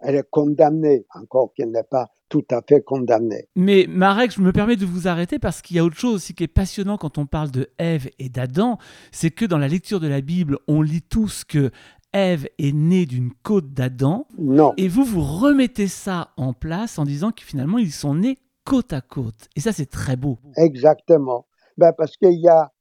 elle 0.00 0.16
est 0.16 0.28
condamnée, 0.30 1.06
encore 1.14 1.52
qu'elle 1.54 1.70
n'est 1.70 1.82
pas 1.82 2.08
tout 2.28 2.44
à 2.50 2.62
fait 2.66 2.82
condamnée. 2.82 3.48
Mais 3.56 3.86
Marek, 3.88 4.32
je 4.32 4.40
me 4.40 4.52
permets 4.52 4.76
de 4.76 4.86
vous 4.86 5.08
arrêter 5.08 5.38
parce 5.38 5.60
qu'il 5.60 5.76
y 5.76 5.78
a 5.78 5.84
autre 5.84 5.98
chose 5.98 6.14
aussi 6.14 6.34
qui 6.34 6.44
est 6.44 6.48
passionnant 6.48 6.96
quand 6.96 7.18
on 7.18 7.26
parle 7.26 7.50
de 7.50 7.68
Ève 7.78 8.08
et 8.18 8.28
d'Adam, 8.28 8.78
c'est 9.10 9.30
que 9.30 9.44
dans 9.44 9.58
la 9.58 9.68
lecture 9.68 10.00
de 10.00 10.06
la 10.06 10.20
Bible, 10.20 10.58
on 10.68 10.80
lit 10.80 11.02
tous 11.02 11.44
que 11.44 11.70
Ève 12.12 12.48
est 12.58 12.72
née 12.72 13.06
d'une 13.06 13.32
côte 13.42 13.72
d'Adam. 13.72 14.26
Non. 14.38 14.72
Et 14.76 14.88
vous, 14.88 15.04
vous 15.04 15.22
remettez 15.22 15.88
ça 15.88 16.32
en 16.36 16.52
place 16.52 16.98
en 16.98 17.04
disant 17.04 17.30
que 17.30 17.42
finalement, 17.42 17.78
ils 17.78 17.92
sont 17.92 18.14
nés 18.14 18.38
côte 18.64 18.92
à 18.92 19.00
côte. 19.00 19.48
Et 19.56 19.60
ça, 19.60 19.72
c'est 19.72 19.90
très 19.90 20.16
beau. 20.16 20.38
Exactement. 20.56 21.46
Ben, 21.76 21.92
parce 21.92 22.16
qu'il 22.16 22.40
y 22.40 22.48
a, 22.48 22.72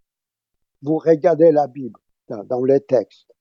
vous 0.82 0.98
regardez 0.98 1.52
la 1.52 1.68
Bible 1.68 2.00
dans, 2.28 2.44
dans 2.44 2.64
les 2.64 2.82
textes, 2.82 3.32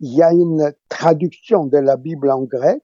il 0.00 0.14
y 0.14 0.22
a 0.22 0.32
une 0.32 0.72
traduction 0.88 1.66
de 1.66 1.78
la 1.78 1.96
Bible 1.96 2.30
en 2.30 2.42
grec, 2.42 2.82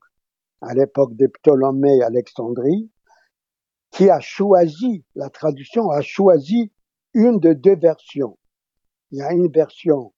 à 0.61 0.75
l'époque 0.75 1.15
de 1.17 1.27
Ptolémée 1.27 2.03
Alexandrie, 2.03 2.91
qui 3.91 4.11
a 4.11 4.21
choisi, 4.21 5.05
la 5.15 5.31
traduction 5.31 5.91
a 5.91 6.01
choisi 6.01 6.73
une 7.13 7.39
de 7.39 7.53
deux 7.53 7.77
versions. 7.77 8.39
Il 9.11 9.19
y 9.19 9.23
a 9.23 9.33
une 9.33 9.51
version 9.51 10.13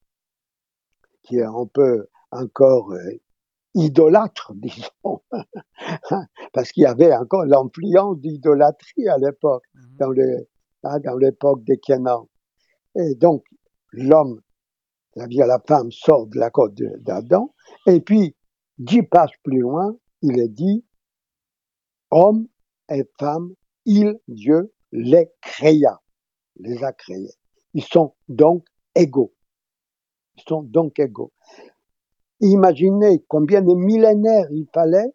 qui 1.22 1.36
est 1.36 1.44
un 1.44 1.66
peu 1.72 2.08
encore 2.30 2.92
euh, 2.92 3.20
idolâtre, 3.74 4.52
disons, 4.56 5.22
parce 6.52 6.72
qu'il 6.72 6.84
y 6.84 6.86
avait 6.86 7.14
encore 7.14 7.44
l'influence 7.44 8.18
d'idolâtrie 8.18 9.08
à 9.08 9.18
l'époque, 9.18 9.64
mhm. 9.74 9.96
dans, 9.98 10.10
hein, 10.86 11.00
dans 11.00 11.16
l'époque 11.16 11.64
des 11.64 11.78
Canaan. 11.78 12.28
Et 12.94 13.14
donc, 13.14 13.44
l'homme 13.92 14.40
c'est-à-dire 15.16 15.46
la 15.46 15.60
femme 15.66 15.90
sort 15.90 16.26
de 16.26 16.38
la 16.38 16.50
côte 16.50 16.74
d'Adam, 16.74 17.54
et 17.86 18.00
puis 18.00 18.36
dix 18.76 19.02
pages 19.02 19.40
plus 19.42 19.60
loin, 19.60 19.96
il 20.20 20.38
est 20.38 20.48
dit, 20.48 20.84
homme 22.10 22.46
et 22.90 23.08
femme, 23.18 23.54
il, 23.86 24.20
Dieu, 24.28 24.74
les 24.92 25.30
créa, 25.40 26.02
les 26.56 26.84
a 26.84 26.92
créés. 26.92 27.32
Ils 27.72 27.82
sont 27.82 28.14
donc 28.28 28.66
égaux. 28.94 29.34
Ils 30.36 30.42
sont 30.46 30.62
donc 30.62 30.98
égaux. 30.98 31.32
Imaginez 32.40 33.24
combien 33.26 33.62
de 33.62 33.72
millénaires 33.72 34.48
il 34.50 34.66
fallait 34.74 35.14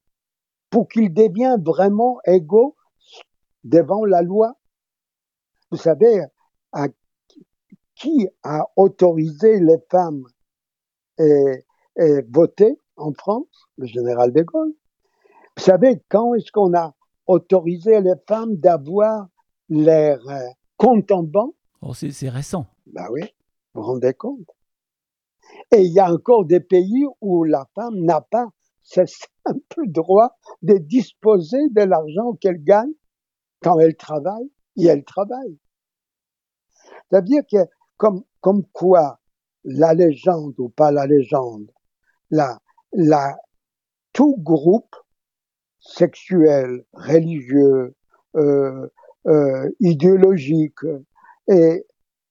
pour 0.71 0.87
qu'ils 0.87 1.13
deviennent 1.13 1.63
vraiment 1.63 2.17
égaux 2.25 2.75
devant 3.63 4.03
la 4.03 4.23
loi. 4.23 4.57
Vous 5.71 5.77
savez, 5.77 6.21
à 6.73 6.87
qui 7.95 8.27
a 8.43 8.65
autorisé 8.75 9.59
les 9.59 9.77
femmes 9.89 10.25
à, 11.17 11.23
voter 12.29 12.77
en 12.97 13.13
France? 13.13 13.67
Le 13.77 13.85
général 13.85 14.33
de 14.33 14.41
Gaulle. 14.41 14.73
Vous 15.57 15.63
savez, 15.63 16.01
quand 16.09 16.33
est-ce 16.35 16.51
qu'on 16.51 16.73
a 16.73 16.93
autorisé 17.25 18.01
les 18.01 18.15
femmes 18.27 18.57
d'avoir 18.57 19.27
leur 19.69 20.27
euh, 20.27 20.39
compte 20.77 21.11
en 21.11 21.23
banque? 21.23 21.55
Oh, 21.81 21.93
C'est 21.93 22.29
récent. 22.29 22.65
Ben 22.87 23.07
oui, 23.11 23.21
vous 23.73 23.81
vous 23.81 23.87
rendez 23.87 24.13
compte? 24.13 24.47
Et 25.71 25.83
il 25.83 25.93
y 25.93 25.99
a 25.99 26.11
encore 26.11 26.45
des 26.45 26.59
pays 26.59 27.05
où 27.21 27.43
la 27.43 27.67
femme 27.75 27.99
n'a 27.99 28.21
pas 28.21 28.47
ce 28.81 29.01
simple 29.05 29.87
droit 29.87 30.37
de 30.61 30.77
disposer 30.77 31.69
de 31.69 31.83
l'argent 31.83 32.33
qu'elle 32.39 32.63
gagne 32.63 32.91
quand 33.61 33.79
elle 33.79 33.95
travaille, 33.95 34.49
et 34.77 34.85
elle 34.85 35.03
travaille. 35.03 35.57
C'est-à-dire 37.11 37.43
que 37.51 37.57
comme, 37.97 38.23
comme 38.39 38.63
quoi 38.71 39.19
la 39.63 39.93
légende 39.93 40.55
ou 40.57 40.69
pas 40.69 40.91
la 40.91 41.05
légende, 41.05 41.69
la, 42.31 42.57
tout 44.13 44.37
groupe 44.39 44.95
sexuel, 45.79 46.85
religieux, 46.93 47.95
euh, 48.35 48.87
euh, 49.27 49.69
idéologique, 49.79 50.79
et 51.47 51.85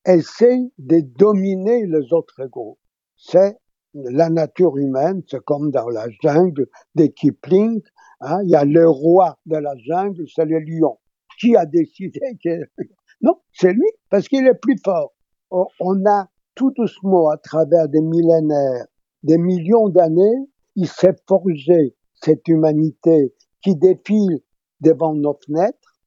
essaie 0.06 0.70
de 0.78 1.00
dominer 1.00 1.86
les 1.86 2.12
autres 2.12 2.46
groupes. 2.46 2.78
C'est 3.16 3.58
la 3.92 4.30
nature 4.30 4.78
humaine, 4.78 5.22
c'est 5.28 5.44
comme 5.44 5.70
dans 5.70 5.88
la 5.88 6.08
jungle 6.22 6.68
de 6.94 7.06
Kipling, 7.06 7.82
hein, 8.20 8.40
il 8.44 8.50
y 8.50 8.56
a 8.56 8.64
le 8.64 8.88
roi 8.88 9.38
de 9.46 9.56
la 9.56 9.76
jungle, 9.76 10.24
c'est 10.34 10.46
le 10.46 10.58
lion. 10.60 10.98
Qui 11.38 11.56
a 11.56 11.66
décidé 11.66 12.20
que... 12.42 12.66
Non, 13.22 13.40
c'est 13.52 13.72
lui, 13.72 13.88
parce 14.08 14.28
qu'il 14.28 14.46
est 14.46 14.54
plus 14.54 14.76
fort. 14.84 15.12
On 15.50 16.06
a 16.06 16.28
tout 16.54 16.70
doucement, 16.72 17.28
à 17.28 17.36
travers 17.36 17.88
des 17.88 18.00
millénaires, 18.00 18.86
des 19.22 19.38
millions 19.38 19.88
d'années, 19.88 20.48
il 20.76 20.88
s'est 20.88 21.16
forgé 21.28 21.96
cette 22.14 22.46
humanité 22.48 23.34
qui 23.62 23.76
défile 23.76 24.40
devant 24.80 25.14
nos 25.14 25.38
fenêtres. 25.44 25.98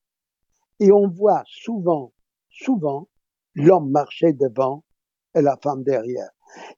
Et 0.79 0.91
on 0.91 1.07
voit 1.07 1.43
souvent, 1.45 2.13
souvent, 2.49 3.07
l'homme 3.55 3.91
marcher 3.91 4.33
devant 4.33 4.83
et 5.35 5.41
la 5.41 5.57
femme 5.61 5.83
derrière. 5.83 6.29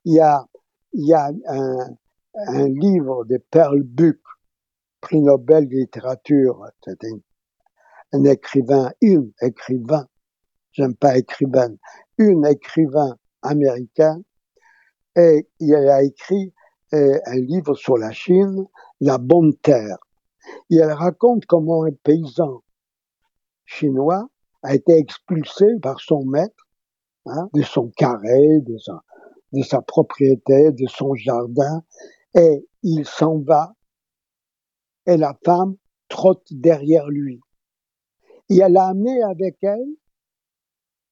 Il 0.04 0.16
y 0.16 0.20
a, 0.20 0.46
il 0.94 1.08
y 1.08 1.14
a 1.14 1.32
un, 1.48 2.68
livre 2.68 3.24
de 3.26 3.38
Perle 3.38 3.84
Buck, 3.84 4.20
prix 5.00 5.22
Nobel 5.22 5.68
de 5.70 5.76
littérature, 5.76 6.66
c'est 6.84 7.00
un 8.12 8.24
écrivain, 8.26 8.92
une 9.02 9.32
écrivain, 9.42 10.08
j'aime 10.76 10.96
pas 10.96 11.18
écrivaine, 11.18 11.78
une 12.18 12.46
écrivain 12.46 13.18
américain 13.42 14.22
et 15.16 15.48
il 15.60 15.74
a 15.76 16.04
écrit 16.04 16.54
euh, 16.94 17.20
un 17.26 17.40
livre 17.40 17.74
sur 17.74 17.98
la 17.98 18.12
Chine, 18.12 18.66
La 19.00 19.18
bonne 19.18 19.56
terre. 19.58 19.98
Et 20.70 20.78
elle 20.78 20.92
raconte 20.92 21.46
comment 21.46 21.84
un 21.86 21.92
paysan 22.04 22.62
chinois 23.66 24.28
a 24.62 24.76
été 24.76 24.98
expulsé 24.98 25.66
par 25.82 26.00
son 26.00 26.26
maître 26.26 26.68
hein, 27.26 27.50
de 27.54 27.62
son 27.64 27.90
carré, 27.96 28.60
de 28.62 28.78
sa, 28.78 29.04
de 29.54 29.64
sa 29.64 29.82
propriété, 29.82 30.72
de 30.72 30.88
son 30.88 31.16
jardin, 31.16 31.84
et 32.36 32.68
il 32.84 33.06
s'en 33.06 33.40
va, 33.40 33.74
et 35.08 35.18
la 35.18 35.36
femme 35.46 35.76
trotte 36.10 36.48
derrière 36.52 37.08
lui. 37.08 37.40
Et 38.50 38.58
elle 38.58 38.78
a 38.78 38.88
amené 38.88 39.24
avec 39.24 39.58
elle 39.62 39.88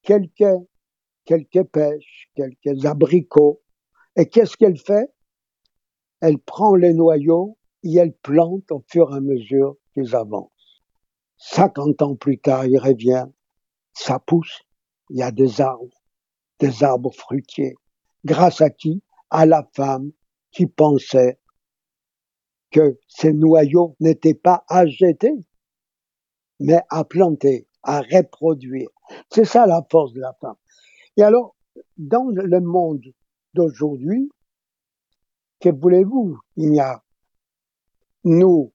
quelques 0.04 0.60
quelques 1.26 1.64
pêches, 1.64 2.30
quelques 2.36 2.86
abricots. 2.86 3.62
Et 4.16 4.28
qu'est-ce 4.28 4.58
qu'elle 4.58 4.78
fait? 4.78 5.10
Elle 6.22 6.40
prend 6.40 6.76
les 6.76 6.94
noyaux 6.94 7.58
et 7.84 7.96
elle 7.96 8.14
plante 8.14 8.72
au 8.72 8.84
fur 8.88 9.12
et 9.12 9.18
à 9.18 9.20
mesure 9.20 9.78
qu'ils 9.94 10.16
avancent. 10.16 10.50
50 11.38 12.02
ans 12.02 12.16
plus 12.16 12.40
tard, 12.40 12.66
il 12.66 12.78
revient, 12.78 13.26
ça 13.94 14.20
pousse, 14.20 14.62
il 15.10 15.18
y 15.18 15.24
a 15.24 15.32
des 15.32 15.60
arbres, 15.60 16.02
des 16.60 16.84
arbres 16.84 17.14
fruitiers. 17.14 17.76
Grâce 18.24 18.62
à 18.62 18.70
qui? 18.70 19.04
À 19.30 19.46
la 19.46 19.68
femme 19.74 20.12
qui 20.52 20.68
pensait 20.68 21.40
que 22.70 23.00
ces 23.08 23.34
noyaux 23.34 23.96
n'étaient 24.00 24.36
pas 24.36 24.64
à 24.68 24.86
jeter, 24.86 25.34
mais 26.60 26.80
à 26.90 27.04
planter, 27.04 27.68
à 27.82 28.02
reproduire. 28.02 28.90
C'est 29.30 29.46
ça 29.46 29.66
la 29.66 29.86
force 29.90 30.14
de 30.14 30.22
la 30.22 30.34
femme. 30.40 30.56
Et 31.18 31.24
alors, 31.24 31.56
dans 31.98 32.26
le 32.30 32.60
monde 32.60 33.04
d'aujourd'hui, 33.54 34.30
que 35.60 35.70
voulez-vous? 35.70 36.40
Il 36.58 36.80
a 36.80 37.04
nous, 38.24 38.72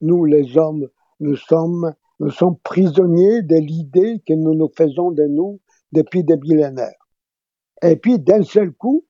nous 0.00 0.24
les 0.24 0.56
hommes, 0.56 0.88
nous 1.20 1.36
sommes, 1.36 1.94
nous 2.20 2.30
sommes 2.30 2.56
prisonniers 2.58 3.42
de 3.42 3.56
l'idée 3.56 4.22
que 4.26 4.32
nous 4.32 4.54
nous 4.54 4.70
faisons 4.76 5.10
de 5.10 5.24
nous 5.24 5.60
depuis 5.92 6.24
des 6.24 6.36
millénaires. 6.36 7.08
Et 7.82 7.96
puis 7.96 8.18
d'un 8.18 8.42
seul 8.42 8.72
coup, 8.72 9.04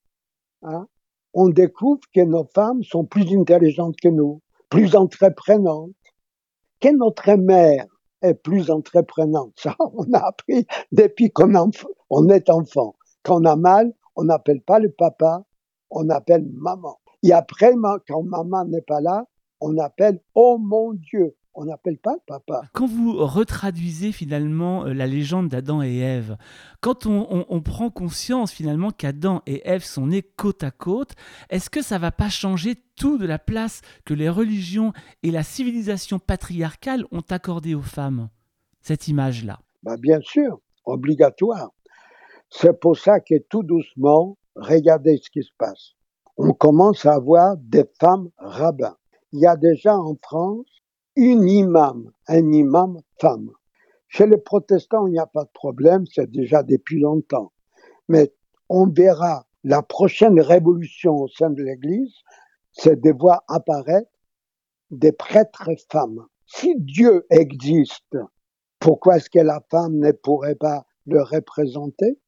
hein, 0.62 0.86
on 1.34 1.48
découvre 1.48 2.00
que 2.14 2.20
nos 2.20 2.44
femmes 2.54 2.82
sont 2.82 3.04
plus 3.04 3.34
intelligentes 3.36 3.96
que 4.00 4.08
nous, 4.08 4.40
plus 4.68 4.96
entreprenantes, 4.96 5.90
que 6.80 6.94
notre 6.94 7.34
mère 7.34 7.86
est 8.22 8.34
plus 8.34 8.70
entreprenante. 8.70 9.52
Ça, 9.56 9.76
on 9.94 10.12
a 10.12 10.26
appris 10.26 10.66
depuis 10.92 11.30
qu'on 11.30 11.54
on 12.10 12.28
est 12.28 12.50
enfant. 12.50 12.96
Quand 13.22 13.40
on 13.40 13.44
a 13.44 13.56
mal, 13.56 13.92
on 14.16 14.24
n'appelle 14.24 14.62
pas 14.62 14.78
le 14.78 14.90
papa, 14.90 15.44
on 15.90 16.08
appelle 16.10 16.46
maman. 16.54 16.98
Et 17.22 17.32
après, 17.32 17.74
quand 18.08 18.22
maman 18.22 18.64
n'est 18.64 18.82
pas 18.82 19.00
là, 19.00 19.24
on 19.60 19.78
appelle 19.78 20.20
Oh 20.34 20.58
mon 20.58 20.92
Dieu. 20.94 21.36
On 21.54 21.66
n'appelle 21.66 21.98
pas 21.98 22.14
le 22.14 22.22
papa. 22.26 22.62
Quand 22.72 22.86
vous 22.86 23.12
retraduisez 23.26 24.10
finalement 24.12 24.86
euh, 24.86 24.94
la 24.94 25.06
légende 25.06 25.48
d'Adam 25.48 25.82
et 25.82 25.98
Ève, 25.98 26.38
quand 26.80 27.06
on, 27.06 27.60
prend 27.60 27.90
conscience 27.90 28.52
finalement 28.52 28.90
qu'Adam 28.90 29.42
et 29.46 29.60
Ève 29.68 29.84
sont 29.84 30.06
nés 30.06 30.22
côte 30.22 30.64
à 30.64 30.70
côte, 30.70 31.12
est-ce 31.50 31.68
que 31.68 31.82
ça 31.82 31.98
va 31.98 32.10
pas 32.10 32.30
changer 32.30 32.76
tout 32.96 33.18
de 33.18 33.26
la 33.26 33.38
place 33.38 33.82
que 34.06 34.14
les 34.14 34.30
religions 34.30 34.92
et 35.22 35.30
la 35.30 35.42
civilisation 35.42 36.18
patriarcale 36.18 37.04
ont 37.12 37.24
accordée 37.28 37.74
aux 37.74 37.82
femmes 37.82 38.30
Cette 38.80 39.08
image-là? 39.08 39.60
Bah 39.82 39.96
bien 39.98 40.20
sûr, 40.22 40.58
obligatoire. 40.86 41.70
C'est 42.48 42.80
pour 42.80 42.96
ça 42.96 43.20
que 43.20 43.34
tout 43.50 43.62
doucement, 43.62 44.38
regardez 44.56 45.18
ce 45.22 45.30
qui 45.30 45.42
se 45.42 45.52
passe. 45.58 45.92
On 46.38 46.52
commence 46.52 47.04
à 47.04 47.14
avoir 47.14 47.56
des 47.58 47.84
femmes 48.00 48.30
rabbins. 48.38 48.96
Il 49.32 49.40
y 49.40 49.46
a 49.46 49.56
déjà 49.56 49.96
en 49.96 50.14
France 50.22 50.81
une 51.16 51.48
imam, 51.48 52.10
un 52.26 52.52
imam 52.52 53.00
femme. 53.20 53.50
Chez 54.08 54.26
les 54.26 54.38
protestants, 54.38 55.06
il 55.06 55.12
n'y 55.12 55.18
a 55.18 55.26
pas 55.26 55.44
de 55.44 55.50
problème, 55.52 56.04
c'est 56.06 56.30
déjà 56.30 56.62
depuis 56.62 57.00
longtemps. 57.00 57.52
Mais 58.08 58.34
on 58.68 58.86
verra 58.86 59.46
la 59.64 59.82
prochaine 59.82 60.40
révolution 60.40 61.16
au 61.16 61.28
sein 61.28 61.50
de 61.50 61.62
l'Église, 61.62 62.14
c'est 62.72 63.00
de 63.00 63.12
voir 63.12 63.42
apparaître 63.48 64.10
des 64.90 65.12
prêtres 65.12 65.70
femmes. 65.90 66.26
Si 66.46 66.74
Dieu 66.78 67.26
existe, 67.30 68.16
pourquoi 68.78 69.16
est-ce 69.16 69.30
que 69.30 69.38
la 69.38 69.62
femme 69.70 69.96
ne 69.98 70.12
pourrait 70.12 70.56
pas 70.56 70.84
le 71.06 71.22
représenter? 71.22 72.18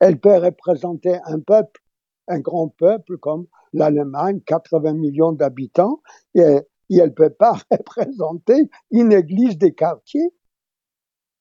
Elle 0.00 0.18
peut 0.18 0.36
représenter 0.36 1.18
un 1.24 1.40
peuple, 1.40 1.80
un 2.28 2.40
grand 2.40 2.68
peuple 2.68 3.16
comme 3.18 3.46
l'Allemagne, 3.72 4.40
80 4.46 4.94
millions 4.94 5.32
d'habitants, 5.32 6.00
et 6.34 6.60
et 6.90 6.96
elle 6.98 7.10
ne 7.10 7.14
peut 7.14 7.30
pas 7.30 7.58
représenter 7.70 8.70
une 8.90 9.12
église 9.12 9.58
des 9.58 9.74
quartiers. 9.74 10.32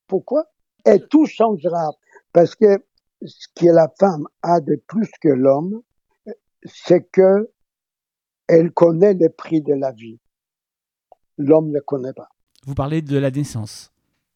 Pourquoi? 0.08 0.46
Et 0.86 1.00
tout 1.10 1.26
changera. 1.26 1.92
Parce 2.32 2.56
que 2.56 2.84
ce 3.26 3.48
que 3.56 3.68
la 3.68 3.92
femme 4.00 4.28
a 4.42 4.60
de 4.60 4.76
plus 4.76 5.10
que 5.22 5.30
l'homme, 5.30 5.82
c'est 6.66 7.10
que 7.10 7.52
elle 8.48 8.72
connaît 8.72 9.14
le 9.14 9.30
prix 9.30 9.62
de 9.62 9.74
la 9.74 9.92
vie. 9.92 10.20
L'homme 11.38 11.72
ne 11.72 11.80
connaît 11.80 12.14
pas. 12.14 12.30
Vous 12.66 12.76
parlez 12.76 13.02
de 13.02 13.18
la 13.18 13.32
naissance, 13.32 13.92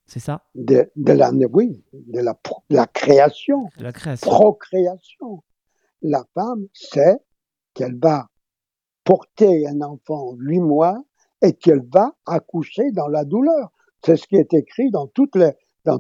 c'est 0.06 0.20
ça? 0.20 0.44
De, 0.56 0.90
la, 0.96 1.32
Oui, 1.52 1.84
de 1.94 2.20
la, 2.20 2.40
la 2.70 2.88
création. 2.88 3.70
De 3.78 3.84
la 3.84 3.92
création. 3.92 4.30
Procréation. 4.30 5.44
La 6.02 6.26
femme 6.34 6.68
sait 6.74 7.18
qu'elle 7.74 7.98
va 8.00 8.30
porter 9.08 9.66
un 9.68 9.80
enfant 9.82 10.34
huit 10.34 10.60
mois 10.60 11.02
et 11.42 11.54
qu'elle 11.54 11.88
va 11.94 12.14
accoucher 12.26 12.92
dans 12.92 13.08
la 13.08 13.24
douleur. 13.24 13.72
C'est 14.04 14.18
ce 14.18 14.28
qui 14.28 14.36
est 14.36 14.54
écrit 14.54 14.92
dans, 14.92 15.10
les, 15.36 15.52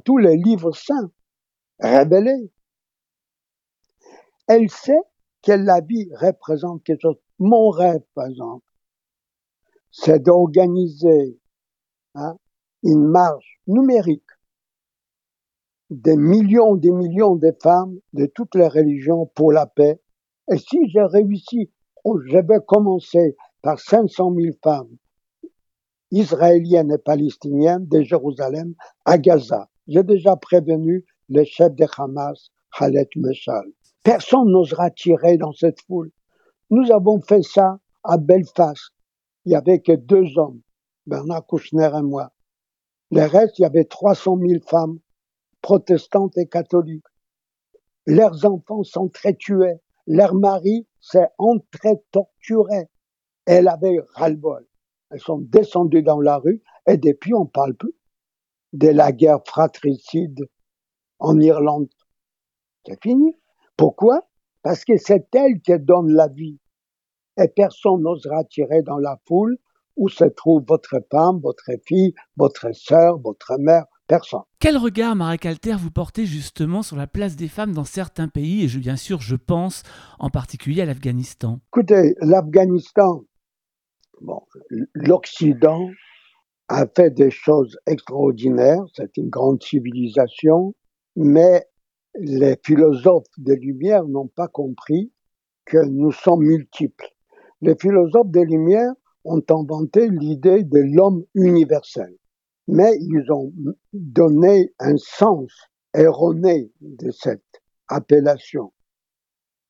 tous 0.03 0.17
les 0.17 0.35
livres 0.35 0.73
saints, 0.73 1.09
révélés. 1.79 2.51
Elle 4.47 4.69
sait 4.69 4.99
que 5.41 5.53
la 5.53 5.79
vie 5.79 6.09
représente 6.15 6.83
quelque 6.83 7.03
chose. 7.03 7.19
Mon 7.39 7.69
rêve, 7.69 8.03
par 8.13 8.27
exemple, 8.27 8.65
c'est 9.89 10.19
d'organiser 10.19 11.39
hein, 12.13 12.35
une 12.83 13.07
marche 13.07 13.61
numérique 13.67 14.23
des 15.89 16.17
millions, 16.17 16.75
des 16.75 16.91
millions 16.91 17.35
de 17.37 17.53
femmes 17.63 17.97
de 18.11 18.25
toutes 18.25 18.55
les 18.55 18.67
religions 18.67 19.27
pour 19.27 19.53
la 19.53 19.65
paix. 19.65 20.01
Et 20.51 20.57
si 20.57 20.89
j'ai 20.89 21.03
réussi 21.03 21.71
je 22.27 22.37
vais 22.37 22.59
commencer 22.65 23.35
par 23.61 23.79
500 23.79 24.33
000 24.35 24.55
femmes 24.63 24.95
israéliennes 26.11 26.91
et 26.91 26.97
palestiniennes 26.97 27.85
de 27.87 28.01
Jérusalem 28.01 28.73
à 29.05 29.17
Gaza. 29.17 29.69
J'ai 29.87 30.03
déjà 30.03 30.35
prévenu 30.35 31.05
le 31.29 31.43
chef 31.43 31.73
de 31.75 31.85
Hamas, 31.97 32.49
Khaled 32.77 33.09
Meshal. 33.15 33.65
Personne 34.03 34.49
n'osera 34.51 34.89
tirer 34.91 35.37
dans 35.37 35.51
cette 35.51 35.81
foule. 35.81 36.11
Nous 36.69 36.91
avons 36.91 37.19
fait 37.21 37.43
ça 37.43 37.79
à 38.03 38.17
Belfast. 38.17 38.91
Il 39.45 39.51
y 39.51 39.55
avait 39.55 39.81
que 39.81 39.93
deux 39.93 40.37
hommes, 40.37 40.61
Bernard 41.05 41.45
Kouchner 41.45 41.89
et 41.97 42.01
moi. 42.01 42.31
Le 43.11 43.23
reste, 43.25 43.59
il 43.59 43.63
y 43.63 43.65
avait 43.65 43.85
300 43.85 44.37
000 44.39 44.61
femmes 44.65 44.99
protestantes 45.61 46.37
et 46.37 46.47
catholiques. 46.47 47.05
Leurs 48.05 48.45
enfants 48.45 48.83
sont 48.83 49.09
très 49.09 49.33
tués. 49.33 49.81
Leurs 50.05 50.35
maris 50.35 50.87
s'est 50.99 51.29
entré-torturé. 51.37 52.89
Elle 53.45 53.67
avait 53.67 53.97
ras-le-bol. 54.15 54.67
Elles 55.09 55.19
sont 55.19 55.39
descendues 55.39 56.03
dans 56.03 56.19
la 56.19 56.37
rue 56.37 56.61
et 56.85 56.97
depuis 56.97 57.33
on 57.33 57.45
parle 57.45 57.75
plus 57.75 57.95
de 58.73 58.89
la 58.89 59.11
guerre 59.11 59.41
fratricide 59.45 60.47
en 61.19 61.39
Irlande. 61.39 61.87
C'est 62.85 63.01
fini. 63.01 63.35
Pourquoi? 63.75 64.27
Parce 64.63 64.83
que 64.83 64.97
c'est 64.97 65.27
elle 65.33 65.61
qui 65.61 65.77
donne 65.79 66.11
la 66.11 66.27
vie. 66.27 66.59
Et 67.37 67.47
personne 67.47 68.01
n'osera 68.01 68.43
tirer 68.43 68.81
dans 68.81 68.97
la 68.97 69.19
foule 69.27 69.57
où 69.95 70.09
se 70.09 70.25
trouve 70.25 70.63
votre 70.67 70.99
femme, 71.11 71.39
votre 71.39 71.71
fille, 71.85 72.13
votre 72.35 72.71
sœur, 72.73 73.19
votre 73.19 73.57
mère, 73.59 73.85
personne. 74.07 74.41
Quel 74.59 74.77
regard, 74.77 75.15
Marek 75.15 75.45
Alter, 75.45 75.75
vous 75.77 75.91
portez 75.91 76.25
justement 76.25 76.81
sur 76.81 76.95
la 76.95 77.07
place 77.07 77.35
des 77.35 77.47
femmes 77.47 77.73
dans 77.73 77.83
certains 77.83 78.27
pays 78.27 78.63
Et 78.63 78.67
je, 78.67 78.79
bien 78.79 78.95
sûr, 78.95 79.21
je 79.21 79.35
pense 79.35 79.83
en 80.19 80.29
particulier 80.29 80.81
à 80.81 80.85
l'Afghanistan? 80.85 81.59
Écoutez, 81.73 82.15
l'Afghanistan, 82.21 83.23
bon, 84.21 84.41
l'Occident 84.93 85.89
a 86.69 86.85
fait 86.95 87.11
des 87.11 87.31
choses 87.31 87.77
extraordinaires, 87.85 88.83
c'est 88.93 89.15
une 89.17 89.29
grande 89.29 89.63
civilisation, 89.63 90.73
mais 91.15 91.65
les 92.19 92.57
philosophes 92.65 93.27
des 93.37 93.55
Lumières 93.55 94.05
n'ont 94.05 94.27
pas 94.27 94.47
compris 94.47 95.11
que 95.65 95.85
nous 95.85 96.11
sommes 96.11 96.43
multiples. 96.43 97.07
Les 97.61 97.75
philosophes 97.79 98.31
des 98.31 98.45
Lumières 98.45 98.93
ont 99.23 99.43
inventé 99.49 100.09
l'idée 100.09 100.63
de 100.63 100.79
l'homme 100.79 101.23
universel 101.35 102.15
mais 102.67 102.97
ils 102.99 103.31
ont 103.31 103.51
donné 103.93 104.73
un 104.79 104.97
sens 104.97 105.51
erroné 105.93 106.71
de 106.81 107.11
cette 107.11 107.61
appellation. 107.87 108.71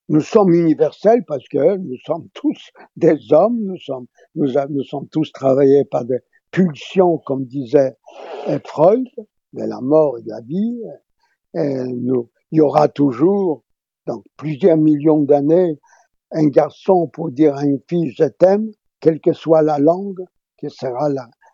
Nous 0.08 0.20
sommes 0.20 0.54
universels 0.54 1.24
parce 1.26 1.46
que 1.48 1.76
nous 1.76 1.98
sommes 2.06 2.28
tous 2.32 2.70
des 2.96 3.32
hommes, 3.32 3.60
nous 3.60 3.78
sommes, 3.78 4.06
nous, 4.34 4.82
sommes 4.82 5.08
tous 5.08 5.30
travaillés 5.32 5.84
par 5.84 6.04
des 6.04 6.18
pulsions, 6.50 7.18
comme 7.18 7.44
disait 7.44 7.94
Freud, 8.64 9.06
de 9.52 9.62
la 9.62 9.80
mort 9.80 10.18
et 10.18 10.22
de 10.22 10.30
la 10.30 10.40
vie. 10.40 10.80
Il 11.54 12.26
y 12.52 12.60
aura 12.60 12.88
toujours, 12.88 13.64
dans 14.06 14.22
plusieurs 14.36 14.78
millions 14.78 15.22
d'années, 15.22 15.78
un 16.30 16.46
garçon 16.46 17.06
pour 17.08 17.30
dire 17.30 17.54
à 17.56 17.64
une 17.64 17.80
fille 17.88 18.10
je 18.16 18.24
t'aime, 18.24 18.70
quelle 19.00 19.20
que 19.20 19.32
soit 19.32 19.62
la 19.62 19.78
langue 19.78 20.24
qui 20.56 20.70
sera 20.70 21.08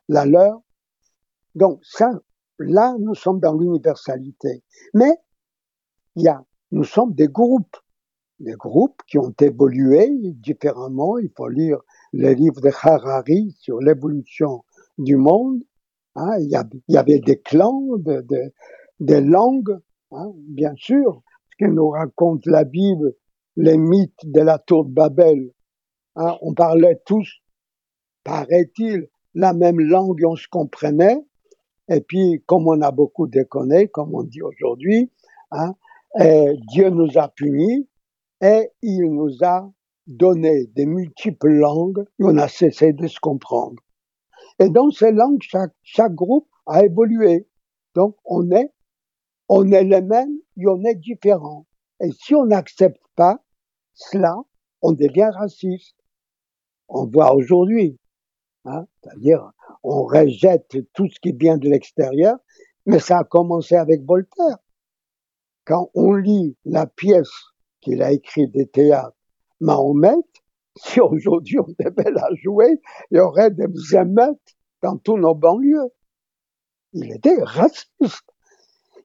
la 0.08 0.24
leur. 0.24 0.63
Donc 1.54 1.80
ça, 1.82 2.10
là, 2.58 2.96
nous 2.98 3.14
sommes 3.14 3.40
dans 3.40 3.54
l'universalité. 3.54 4.62
Mais 4.92 5.12
il 6.16 6.24
y 6.24 6.28
a, 6.28 6.44
nous 6.70 6.84
sommes 6.84 7.14
des 7.14 7.28
groupes, 7.28 7.76
des 8.40 8.54
groupes 8.54 9.00
qui 9.06 9.18
ont 9.18 9.34
évolué 9.40 10.10
différemment. 10.34 11.18
Il 11.18 11.30
faut 11.36 11.48
lire 11.48 11.78
les 12.12 12.34
livres 12.34 12.60
de 12.60 12.70
Harari 12.82 13.56
sur 13.58 13.78
l'évolution 13.80 14.64
du 14.98 15.16
monde. 15.16 15.62
Hein, 16.16 16.36
il, 16.38 16.48
y 16.88 16.96
avait 16.96 17.18
des 17.18 17.40
clans, 17.40 17.96
de, 17.98 18.24
des 19.00 19.20
langues, 19.20 19.78
hein, 20.12 20.30
bien 20.36 20.74
sûr, 20.76 21.22
ce 21.50 21.64
que 21.64 21.70
nous 21.70 21.88
raconte 21.88 22.46
la 22.46 22.64
Bible, 22.64 23.14
les 23.56 23.76
mythes 23.76 24.24
de 24.24 24.40
la 24.40 24.58
tour 24.58 24.84
de 24.84 24.92
Babel. 24.92 25.50
Hein, 26.16 26.36
on 26.42 26.54
parlait 26.54 27.00
tous, 27.04 27.28
paraît-il, 28.22 29.08
la 29.34 29.52
même 29.52 29.80
langue 29.80 30.20
et 30.22 30.26
on 30.26 30.36
se 30.36 30.46
comprenait. 30.48 31.20
Et 31.88 32.00
puis, 32.00 32.42
comme 32.46 32.66
on 32.66 32.80
a 32.80 32.90
beaucoup 32.90 33.26
déconné, 33.26 33.88
comme 33.88 34.14
on 34.14 34.22
dit 34.22 34.42
aujourd'hui, 34.42 35.10
hein, 35.50 35.74
Dieu 36.68 36.90
nous 36.90 37.18
a 37.18 37.28
punis 37.28 37.88
et 38.40 38.70
il 38.82 39.12
nous 39.12 39.42
a 39.42 39.70
donné 40.06 40.66
des 40.68 40.86
multiples 40.86 41.50
langues 41.50 42.04
et 42.18 42.24
on 42.24 42.36
a 42.38 42.48
cessé 42.48 42.92
de 42.92 43.06
se 43.06 43.20
comprendre. 43.20 43.82
Et 44.58 44.68
dans 44.68 44.90
ces 44.90 45.12
langues, 45.12 45.42
chaque, 45.82 46.14
groupe 46.14 46.48
a 46.66 46.84
évolué. 46.84 47.48
Donc, 47.94 48.16
on 48.24 48.50
est, 48.50 48.72
on 49.48 49.70
est 49.72 49.84
les 49.84 50.02
mêmes 50.02 50.38
et 50.56 50.66
on 50.66 50.84
est 50.84 50.94
différents. 50.94 51.66
Et 52.00 52.10
si 52.12 52.34
on 52.34 52.46
n'accepte 52.46 53.02
pas 53.16 53.42
cela, 53.94 54.36
on 54.82 54.92
devient 54.92 55.30
raciste. 55.32 55.96
On 56.88 57.06
voit 57.06 57.34
aujourd'hui, 57.34 57.98
hein, 58.64 58.86
c'est-à-dire 59.02 59.50
on 59.84 60.04
rejette 60.04 60.76
tout 60.94 61.08
ce 61.08 61.20
qui 61.20 61.32
vient 61.32 61.58
de 61.58 61.68
l'extérieur, 61.68 62.36
mais 62.86 62.98
ça 62.98 63.18
a 63.18 63.24
commencé 63.24 63.76
avec 63.76 64.02
Voltaire. 64.02 64.56
Quand 65.66 65.90
on 65.94 66.14
lit 66.14 66.56
la 66.64 66.86
pièce 66.86 67.30
qu'il 67.80 68.02
a 68.02 68.10
écrite 68.10 68.50
des 68.52 68.66
théâtres, 68.66 69.16
Mahomet, 69.60 70.16
si 70.76 71.00
aujourd'hui 71.00 71.58
on 71.58 71.74
devait 71.78 72.10
la 72.10 72.28
jouer, 72.42 72.80
il 73.10 73.18
y 73.18 73.20
aurait 73.20 73.50
des 73.50 73.66
émeutes 73.94 74.56
dans 74.82 74.96
tous 74.96 75.18
nos 75.18 75.34
banlieues. 75.34 75.90
Il 76.94 77.12
était 77.12 77.42
raciste. 77.42 78.24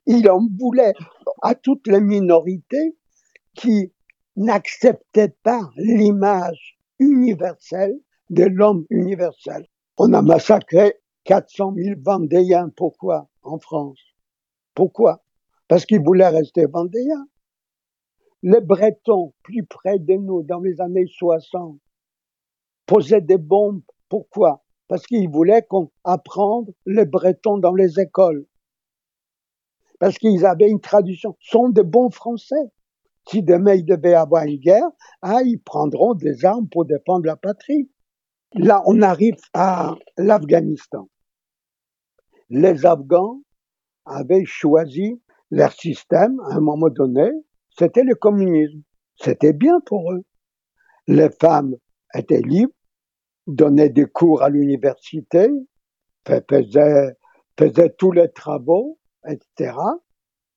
Il 0.06 0.28
en 0.30 0.40
voulait 0.58 0.94
à 1.42 1.54
toutes 1.54 1.86
les 1.86 2.00
minorités 2.00 2.96
qui 3.54 3.92
n'acceptaient 4.36 5.34
pas 5.42 5.70
l'image 5.76 6.78
universelle 6.98 7.98
de 8.30 8.44
l'homme 8.44 8.86
universel. 8.90 9.66
On 10.02 10.14
a 10.14 10.22
massacré 10.22 10.94
400 11.24 11.74
000 11.76 12.00
Vendéens. 12.00 12.70
Pourquoi 12.74 13.28
en 13.42 13.58
France? 13.58 14.00
Pourquoi? 14.74 15.22
Parce 15.68 15.84
qu'ils 15.84 16.00
voulaient 16.02 16.30
rester 16.30 16.64
Vendéens. 16.64 17.26
Les 18.42 18.62
Bretons, 18.62 19.34
plus 19.42 19.62
près 19.66 19.98
de 19.98 20.14
nous, 20.14 20.42
dans 20.42 20.60
les 20.60 20.80
années 20.80 21.04
60, 21.06 21.78
posaient 22.86 23.20
des 23.20 23.36
bombes. 23.36 23.82
Pourquoi? 24.08 24.64
Parce 24.88 25.06
qu'ils 25.06 25.28
voulaient 25.28 25.66
qu'on 25.68 25.90
apprenne 26.04 26.64
les 26.86 27.04
Bretons 27.04 27.58
dans 27.58 27.74
les 27.74 28.00
écoles. 28.00 28.46
Parce 29.98 30.16
qu'ils 30.16 30.46
avaient 30.46 30.70
une 30.70 30.80
tradition. 30.80 31.36
Ce 31.40 31.50
sont 31.50 31.68
de 31.68 31.82
bons 31.82 32.08
Français. 32.08 32.72
Si 33.28 33.42
demain 33.42 33.74
il 33.74 33.84
devait 33.84 34.14
avoir 34.14 34.44
une 34.44 34.60
guerre, 34.60 34.88
hein, 35.20 35.42
ils 35.44 35.60
prendront 35.60 36.14
des 36.14 36.46
armes 36.46 36.70
pour 36.70 36.86
défendre 36.86 37.26
la 37.26 37.36
patrie. 37.36 37.90
Là, 38.54 38.82
on 38.86 39.02
arrive 39.02 39.36
à 39.54 39.94
l'Afghanistan. 40.16 41.08
Les 42.48 42.84
Afghans 42.84 43.40
avaient 44.04 44.44
choisi 44.44 45.20
leur 45.50 45.72
système 45.72 46.40
à 46.40 46.56
un 46.56 46.60
moment 46.60 46.88
donné 46.88 47.30
c'était 47.78 48.04
le 48.04 48.14
communisme. 48.14 48.82
C'était 49.16 49.52
bien 49.52 49.80
pour 49.80 50.12
eux. 50.12 50.24
Les 51.06 51.30
femmes 51.30 51.76
étaient 52.14 52.42
libres, 52.42 52.74
donnaient 53.46 53.88
des 53.88 54.06
cours 54.06 54.42
à 54.42 54.48
l'université, 54.48 55.48
faisaient, 56.26 57.16
tous 57.98 58.12
les 58.12 58.30
travaux, 58.32 58.98
etc. 59.26 59.74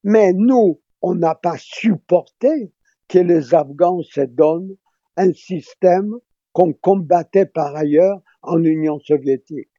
Mais 0.04 0.34
nous, 0.34 0.82
on 1.02 1.16
n'a 1.16 1.36
pas 1.36 1.56
supporté 1.58 2.74
que 3.08 3.20
les 3.20 3.54
Afghans 3.54 4.02
se 4.04 4.22
donnent 4.22 4.76
un 5.18 5.32
système 5.34 6.14
qu'on 6.54 6.74
combattait 6.74 7.46
par 7.46 7.76
ailleurs 7.76 8.22
en 8.42 8.64
Union 8.64 9.00
soviétique. 9.00 9.70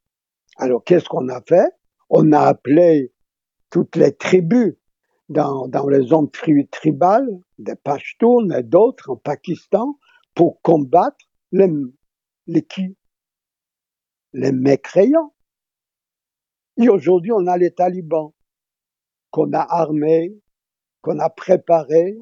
Alors 0.56 0.84
qu'est-ce 0.84 1.08
qu'on 1.08 1.28
a 1.28 1.40
fait? 1.40 1.70
On 2.10 2.32
a 2.32 2.40
appelé 2.40 3.12
toutes 3.70 3.96
les 3.96 4.14
tribus 4.14 4.74
dans, 5.28 5.68
les 5.88 6.06
zones 6.06 6.30
tribales, 6.30 7.28
des 7.58 7.76
Pashtuns 7.76 8.50
et 8.50 8.62
d'autres 8.62 9.10
en 9.10 9.16
Pakistan, 9.16 9.98
pour 10.34 10.60
combattre 10.62 11.24
les, 11.52 11.70
les 12.46 12.62
qui? 12.62 12.96
Les 14.32 14.52
mécréants. 14.52 15.34
Et 16.76 16.88
aujourd'hui, 16.88 17.32
on 17.32 17.46
a 17.46 17.56
les 17.56 17.70
talibans 17.70 18.32
qu'on 19.30 19.52
a 19.52 19.60
armés, 19.60 20.36
qu'on 21.02 21.18
a 21.18 21.30
préparés, 21.30 22.16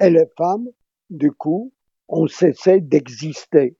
et 0.00 0.10
les 0.10 0.26
femmes, 0.36 0.68
du 1.10 1.30
coup, 1.30 1.72
ont 2.08 2.26
cessé 2.26 2.80
d'exister, 2.80 3.76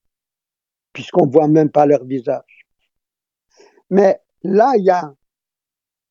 puisqu'on 0.92 1.26
voit 1.26 1.48
même 1.48 1.70
pas 1.70 1.86
leur 1.86 2.04
visage. 2.04 2.66
Mais 3.90 4.20
là, 4.42 4.72
il 4.76 4.84
y 4.84 4.90
a, 4.90 5.14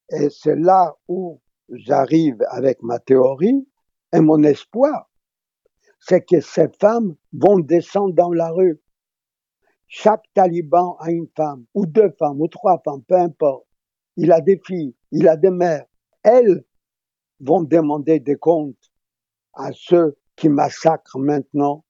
et 0.10 0.30
c'est 0.30 0.56
là 0.56 0.96
où 1.08 1.39
j'arrive 1.70 2.38
avec 2.50 2.82
ma 2.82 3.00
théorie 3.00 3.67
et 4.13 4.20
mon 4.20 4.44
espoir, 4.44 5.10
c'est 6.00 6.22
que 6.22 6.41
ces 6.41 6.67
femmes 6.80 7.15
vont 7.32 7.60
descendre 7.60 8.13
dans 8.13 8.34
la 8.34 8.50
rue. 8.50 8.82
Chaque 9.88 10.24
taliban 10.34 10.96
a 11.00 11.12
une 11.12 11.28
femme, 11.36 11.65
ou 11.74 11.86
deux 11.86 12.12
femmes, 12.17 12.41
ou 12.41 12.48
trois 12.48 12.82
femmes, 12.84 13.04
peu 13.04 13.15
importe. 13.15 13.65
Il 14.17 14.32
a 14.32 14.41
des 14.41 14.60
filles, 14.65 14.96
il 15.12 15.28
a 15.28 15.36
des 15.36 15.50
mères. 15.50 15.86
Elles 16.24 16.63
vont 17.39 17.62
demander 17.62 18.20
des 18.20 18.36
comptes 18.36 18.91
à 19.54 19.72
ceux 19.74 20.17
qui 20.36 20.50
massacrent 20.50 21.20
maintenant 21.20 21.84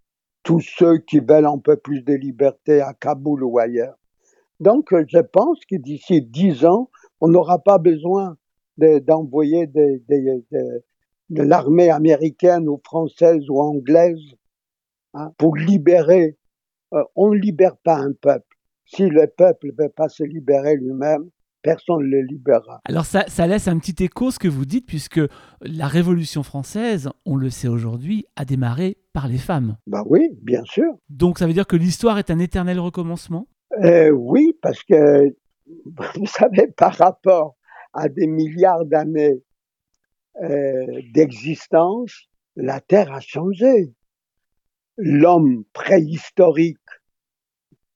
tous 0.44 0.62
ceux 0.62 0.98
qui 0.98 1.20
veulent 1.20 1.46
un 1.46 1.58
peu 1.58 1.78
plus 1.78 2.02
de 2.02 2.14
liberté 2.14 2.82
à 2.82 2.94
Kaboul 2.94 3.44
ou 3.44 3.60
ailleurs. 3.60 3.98
Donc, 4.60 4.94
je 5.08 5.20
pense 5.20 5.60
que 5.66 5.76
d'ici 5.76 6.22
dix 6.22 6.66
ans, 6.66 6.90
on 7.20 7.28
n'aura 7.28 7.60
pas 7.60 7.78
besoin 7.78 8.38
d'envoyer 8.78 9.68
de, 9.68 10.02
l'armée 11.30 11.90
américaine 11.90 12.68
ou 12.68 12.80
française 12.84 13.50
ou 13.50 13.60
anglaise 13.60 14.36
hein, 15.14 15.32
pour 15.38 15.56
libérer. 15.56 16.38
Euh, 16.94 17.04
on 17.16 17.30
ne 17.30 17.38
libère 17.38 17.78
pas 17.78 17.96
un 17.96 18.14
peuple. 18.14 18.58
Si 18.86 19.08
le 19.08 19.28
peuple 19.28 19.68
ne 19.68 19.84
veut 19.84 19.90
pas 19.90 20.10
se 20.10 20.24
libérer 20.24 20.76
lui-même, 20.76 21.30
personne 21.62 22.04
ne 22.04 22.08
le 22.08 22.22
libérera. 22.24 22.82
Alors 22.86 23.06
ça, 23.06 23.26
ça, 23.28 23.48
laisse 23.48 23.68
un 23.68 23.78
petit 23.80 24.04
écho 24.04 24.32
ce 24.32 24.40
que 24.40 24.48
vous 24.48 24.66
dites, 24.66 24.86
puisque 24.86 25.22
la 25.62 25.88
Révolution 25.88 26.44
française, 26.44 27.10
on 27.26 27.36
le 27.36 27.50
sait 27.50 27.68
aujourd'hui, 27.68 28.26
a 28.36 28.46
démarré 28.46 28.98
par 29.14 29.28
les 29.28 29.38
femmes. 29.38 29.78
Bah 29.88 30.04
oui, 30.06 30.30
bien 30.42 30.64
sûr. 30.66 30.94
Donc 31.10 31.40
ça 31.40 31.48
veut 31.48 31.54
dire 31.54 31.68
que 31.68 31.76
l'histoire 31.76 32.18
est 32.18 32.32
un 32.32 32.40
éternel 32.40 32.80
recommencement? 32.80 33.48
Euh, 33.84 34.10
Oui, 34.10 34.58
parce 34.62 34.84
que, 34.84 35.36
vous 36.16 36.28
savez, 36.28 36.68
par 36.76 36.96
rapport 36.96 37.56
à 37.94 38.10
des 38.10 38.28
milliards 38.28 38.86
d'années 38.86 39.42
euh, 40.42 41.02
d'existence, 41.14 42.28
la 42.56 42.80
Terre 42.80 43.12
a 43.12 43.20
changé. 43.20 43.94
L'homme 44.98 45.64
préhistorique, 45.74 46.78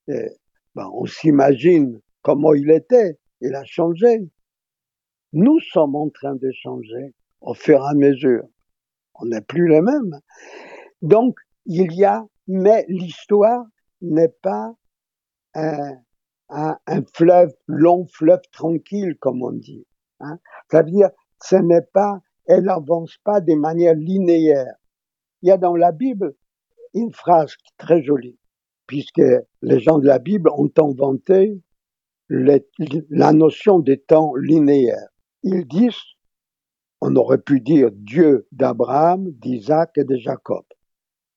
euh, 0.10 0.28
ben, 0.76 0.90
on 0.94 1.06
s'imagine 1.06 2.02
comment 2.22 2.54
il 2.54 2.72
était, 2.72 3.18
il 3.42 3.56
a 3.56 3.64
changé. 3.64 4.30
Nous 5.34 5.60
sommes 5.60 5.96
en 5.96 6.10
train 6.10 6.36
de 6.36 6.52
changer 6.52 7.14
au 7.42 7.54
fur 7.54 7.80
et 7.82 7.90
à 7.90 7.94
mesure. 7.94 8.44
On 9.16 9.26
n'est 9.26 9.42
plus 9.42 9.68
les 9.68 9.82
mêmes. 9.82 10.20
Donc, 11.02 11.38
il 11.66 11.94
y 11.94 12.06
a, 12.06 12.26
mais 12.48 12.86
l'histoire 12.88 13.66
n'est 14.02 14.34
pas 14.42 14.76
un, 15.56 15.96
fleuve, 17.14 17.54
long 17.68 18.06
fleuve 18.06 18.42
tranquille, 18.52 19.16
comme 19.20 19.42
on 19.42 19.52
dit. 19.52 19.86
Hein. 20.20 20.38
C'est-à-dire, 20.70 21.10
ce 21.44 21.56
n'est 21.56 21.82
pas, 21.82 22.22
elle 22.46 22.64
n'avance 22.64 23.18
pas 23.24 23.42
de 23.42 23.54
manière 23.54 23.96
linéaire. 23.96 24.76
Il 25.42 25.50
y 25.50 25.52
a 25.52 25.58
dans 25.58 25.76
la 25.76 25.92
Bible 25.92 26.36
une 26.94 27.14
phrase 27.14 27.56
très 27.78 28.02
jolie, 28.02 28.38
puisque 28.88 29.22
les 29.62 29.80
gens 29.80 30.00
de 30.00 30.08
la 30.08 30.20
Bible 30.20 30.50
ont 30.52 30.72
inventé 30.78 31.62
la 32.30 33.34
notion 33.34 33.80
des 33.80 34.00
temps 34.00 34.34
linéaires. 34.36 35.10
Ils 35.44 35.68
disent, 35.68 36.00
on 37.02 37.16
aurait 37.16 37.42
pu 37.42 37.62
dire 37.62 37.90
Dieu 37.92 38.48
d'Abraham, 38.52 39.32
d'Isaac 39.32 39.98
et 39.98 40.04
de 40.04 40.16
Jacob. 40.16 40.66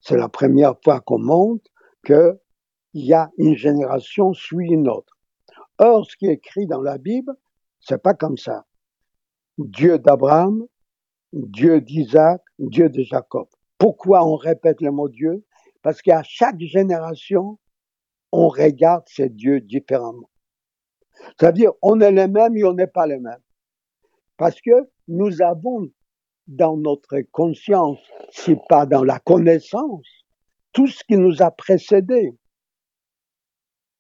C'est 0.01 0.16
la 0.16 0.29
première 0.29 0.74
fois 0.83 1.01
qu'on 1.01 1.18
montre 1.18 1.70
que 2.05 2.38
il 2.94 3.05
y 3.05 3.12
a 3.12 3.31
une 3.37 3.55
génération 3.55 4.33
suit 4.33 4.70
une 4.70 4.88
autre. 4.88 5.16
Or, 5.79 6.07
ce 6.11 6.16
qui 6.16 6.27
est 6.27 6.35
écrit 6.35 6.66
dans 6.66 6.81
la 6.81 6.98
Bible, 6.98 7.35
c'est 7.81 8.03
pas 8.03 8.14
comme 8.14 8.38
ça. 8.38 8.64
Dieu 9.59 9.98
d'Abraham, 9.98 10.66
Dieu 11.33 11.81
d'Isaac, 11.81 12.42
Dieu 12.59 12.88
de 12.88 13.03
Jacob. 13.03 13.48
Pourquoi 13.77 14.24
on 14.27 14.37
répète 14.37 14.81
le 14.81 14.90
mot 14.90 15.09
Dieu? 15.09 15.44
Parce 15.83 16.03
qu'à 16.03 16.22
chaque 16.22 16.61
génération, 16.61 17.59
on 18.33 18.48
regarde 18.48 19.05
ces 19.07 19.29
dieux 19.29 19.61
différemment. 19.61 20.31
C'est-à-dire, 21.38 21.72
on 21.83 22.00
est 22.00 22.12
les 22.12 22.28
mêmes 22.28 22.57
et 22.57 22.64
on 22.64 22.74
n'est 22.74 22.87
pas 22.87 23.07
les 23.07 23.18
mêmes. 23.18 23.42
Parce 24.37 24.61
que 24.61 24.88
nous 25.09 25.42
avons 25.42 25.88
dans 26.46 26.76
notre 26.76 27.20
conscience, 27.33 27.98
si 28.31 28.57
pas 28.68 28.87
dans 28.87 29.04
la 29.04 29.18
connaissance, 29.18 30.07
tout 30.72 30.87
ce 30.87 31.02
qui 31.04 31.16
nous 31.16 31.42
a 31.42 31.50
précédé. 31.50 32.37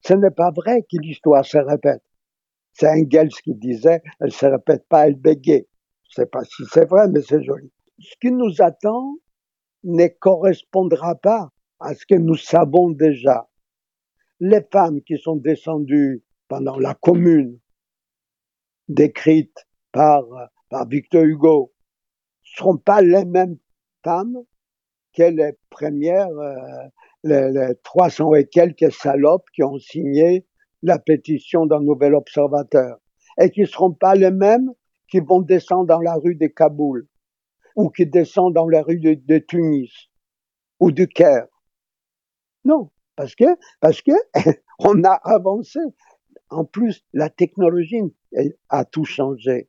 Ce 0.04 0.14
n'est 0.14 0.30
pas 0.30 0.50
vrai 0.50 0.82
que 0.82 0.96
l'histoire 1.00 1.44
se 1.44 1.58
répète. 1.58 2.02
C'est 2.72 2.88
Engels 2.88 3.30
qui 3.42 3.54
disait, 3.54 4.02
elle 4.20 4.32
se 4.32 4.46
répète 4.46 4.86
pas, 4.88 5.08
elle 5.08 5.16
bégaye. 5.16 5.66
Je 6.08 6.22
sais 6.22 6.26
pas 6.26 6.44
si 6.44 6.64
c'est 6.72 6.88
vrai, 6.88 7.08
mais 7.08 7.20
c'est 7.20 7.42
joli. 7.42 7.70
Ce 7.98 8.14
qui 8.20 8.30
nous 8.30 8.62
attend 8.62 9.16
ne 9.84 10.06
correspondra 10.06 11.16
pas 11.16 11.50
à 11.80 11.94
ce 11.94 12.06
que 12.06 12.14
nous 12.14 12.36
savons 12.36 12.90
déjà. 12.90 13.48
Les 14.40 14.62
femmes 14.72 15.02
qui 15.02 15.18
sont 15.18 15.36
descendues 15.36 16.22
pendant 16.48 16.78
la 16.78 16.94
commune, 16.94 17.58
décrites 18.88 19.66
par, 19.92 20.24
Victor 20.88 21.22
Hugo, 21.22 21.72
seront 22.42 22.78
pas 22.78 23.02
les 23.02 23.24
mêmes 23.24 23.58
femmes 24.02 24.38
que 25.14 25.22
les 25.22 25.52
premières, 25.70 26.28
euh, 26.28 26.88
les, 27.24 27.50
les 27.50 27.74
300 27.82 28.34
et 28.34 28.46
quelques 28.46 28.92
salopes 28.92 29.46
qui 29.54 29.62
ont 29.62 29.78
signé 29.78 30.46
la 30.82 30.98
pétition 30.98 31.66
d'un 31.66 31.80
nouvel 31.80 32.14
observateur 32.14 32.98
et 33.38 33.50
qui 33.50 33.62
ne 33.62 33.66
seront 33.66 33.92
pas 33.92 34.14
les 34.14 34.30
mêmes 34.30 34.72
qui 35.08 35.20
vont 35.20 35.40
descendre 35.40 35.86
dans 35.86 36.00
la 36.00 36.14
rue 36.14 36.34
de 36.34 36.46
Kaboul 36.46 37.06
ou 37.76 37.90
qui 37.90 38.06
descendent 38.06 38.54
dans 38.54 38.68
la 38.68 38.82
rue 38.82 38.98
de, 38.98 39.14
de 39.14 39.38
Tunis 39.38 39.92
ou 40.80 40.90
du 40.92 41.08
Caire. 41.08 41.46
Non, 42.64 42.90
parce 43.16 43.34
que, 43.34 43.44
parce 43.80 44.02
que 44.02 44.12
on 44.78 45.02
a 45.04 45.14
avancé. 45.24 45.80
En 46.50 46.64
plus, 46.64 47.04
la 47.12 47.30
technologie 47.30 48.02
a 48.68 48.84
tout 48.84 49.04
changé, 49.04 49.68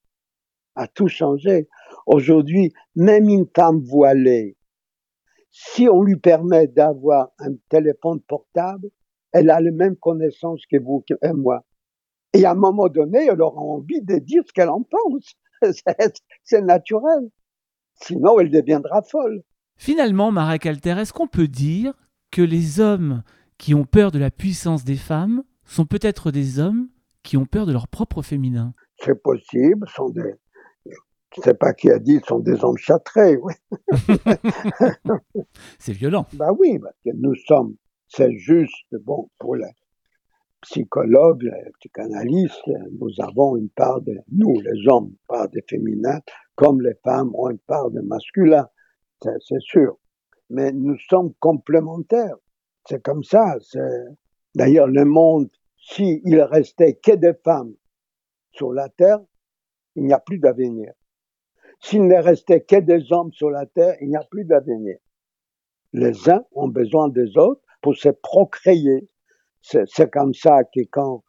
a 0.75 0.87
tout 0.87 1.07
changé. 1.07 1.67
Aujourd'hui, 2.05 2.73
même 2.95 3.27
une 3.29 3.47
femme 3.53 3.79
voilée, 3.79 4.57
si 5.51 5.89
on 5.89 6.03
lui 6.03 6.15
permet 6.15 6.67
d'avoir 6.67 7.31
un 7.39 7.53
téléphone 7.69 8.21
portable, 8.21 8.89
elle 9.31 9.49
a 9.49 9.59
les 9.59 9.71
mêmes 9.71 9.95
connaissances 9.95 10.65
que 10.65 10.77
vous 10.77 11.03
et 11.21 11.33
moi. 11.33 11.65
Et 12.33 12.45
à 12.45 12.51
un 12.51 12.55
moment 12.55 12.87
donné, 12.87 13.25
elle 13.25 13.41
aura 13.41 13.61
envie 13.61 14.01
de 14.01 14.17
dire 14.17 14.43
ce 14.45 14.53
qu'elle 14.53 14.69
en 14.69 14.83
pense. 14.83 15.35
C'est 16.43 16.61
naturel. 16.61 17.29
Sinon, 17.95 18.39
elle 18.39 18.51
deviendra 18.51 19.01
folle. 19.01 19.43
Finalement, 19.77 20.31
Marek 20.31 20.65
Alter, 20.65 20.95
est-ce 20.99 21.13
qu'on 21.13 21.27
peut 21.27 21.47
dire 21.47 21.93
que 22.31 22.41
les 22.41 22.79
hommes 22.79 23.23
qui 23.57 23.73
ont 23.73 23.85
peur 23.85 24.11
de 24.11 24.19
la 24.19 24.31
puissance 24.31 24.83
des 24.83 24.95
femmes 24.95 25.43
sont 25.69 25.85
peut-être 25.85 26.31
des 26.31 26.59
hommes 26.59 26.89
qui 27.23 27.37
ont 27.37 27.45
peur 27.45 27.65
de 27.65 27.71
leur 27.71 27.87
propre 27.87 28.21
féminin 28.21 28.73
C'est 28.97 29.21
possible, 29.21 29.87
sont 29.89 30.09
des, 30.09 30.33
je 30.85 31.41
ne 31.41 31.43
sais 31.43 31.53
pas 31.53 31.73
qui 31.73 31.91
a 31.91 31.99
dit, 31.99 32.19
sont 32.27 32.39
des 32.39 32.63
hommes 32.63 32.77
châtrés. 32.77 33.37
Oui. 33.37 33.53
c'est 35.79 35.93
violent. 35.93 36.25
Ben 36.33 36.51
oui, 36.57 36.79
parce 36.79 36.95
que 37.05 37.11
nous 37.15 37.35
sommes, 37.35 37.75
c'est 38.07 38.35
juste, 38.37 38.95
bon, 39.03 39.29
pour 39.37 39.55
les 39.55 39.69
psychologues, 40.61 41.43
les 41.43 41.71
psychanalystes, 41.79 42.69
nous 42.99 43.11
avons 43.19 43.55
une 43.55 43.69
part 43.69 44.01
de, 44.01 44.17
nous, 44.31 44.59
les 44.59 44.87
hommes, 44.87 45.09
une 45.09 45.27
part 45.27 45.49
de 45.49 45.61
féminin, 45.69 46.19
comme 46.55 46.81
les 46.81 46.95
femmes 47.03 47.31
ont 47.35 47.49
une 47.49 47.59
part 47.59 47.91
de 47.91 48.01
masculin, 48.01 48.67
c'est 49.21 49.61
sûr. 49.61 49.97
Mais 50.49 50.71
nous 50.71 50.97
sommes 51.09 51.33
complémentaires. 51.39 52.35
C'est 52.87 53.01
comme 53.03 53.23
ça. 53.23 53.55
D'ailleurs, 54.55 54.87
le 54.87 55.05
monde, 55.05 55.49
s'il 55.89 56.21
il 56.31 56.41
restait 56.41 56.95
que 57.05 57.15
des 57.25 57.35
femmes 57.45 57.73
sur 58.51 58.71
la 58.79 58.89
Terre, 58.89 59.21
il 59.95 60.03
n'y 60.05 60.13
a 60.13 60.19
plus 60.19 60.39
d'avenir. 60.39 60.93
S'il 61.81 62.07
ne 62.07 62.15
restait 62.15 62.61
que 62.61 62.79
des 62.79 63.11
hommes 63.11 63.31
sur 63.31 63.49
la 63.49 63.65
terre, 63.65 63.95
il 64.01 64.09
n'y 64.09 64.17
a 64.17 64.23
plus 64.23 64.45
d'avenir. 64.45 64.97
Les 65.93 66.29
uns 66.29 66.43
ont 66.51 66.67
besoin 66.67 67.07
des 67.09 67.37
autres 67.37 67.61
pour 67.81 67.95
se 67.95 68.09
procréer. 68.09 69.09
C'est 69.61 70.11
comme 70.11 70.33
ça 70.33 70.63
que 70.63 70.81
quand 70.91 71.23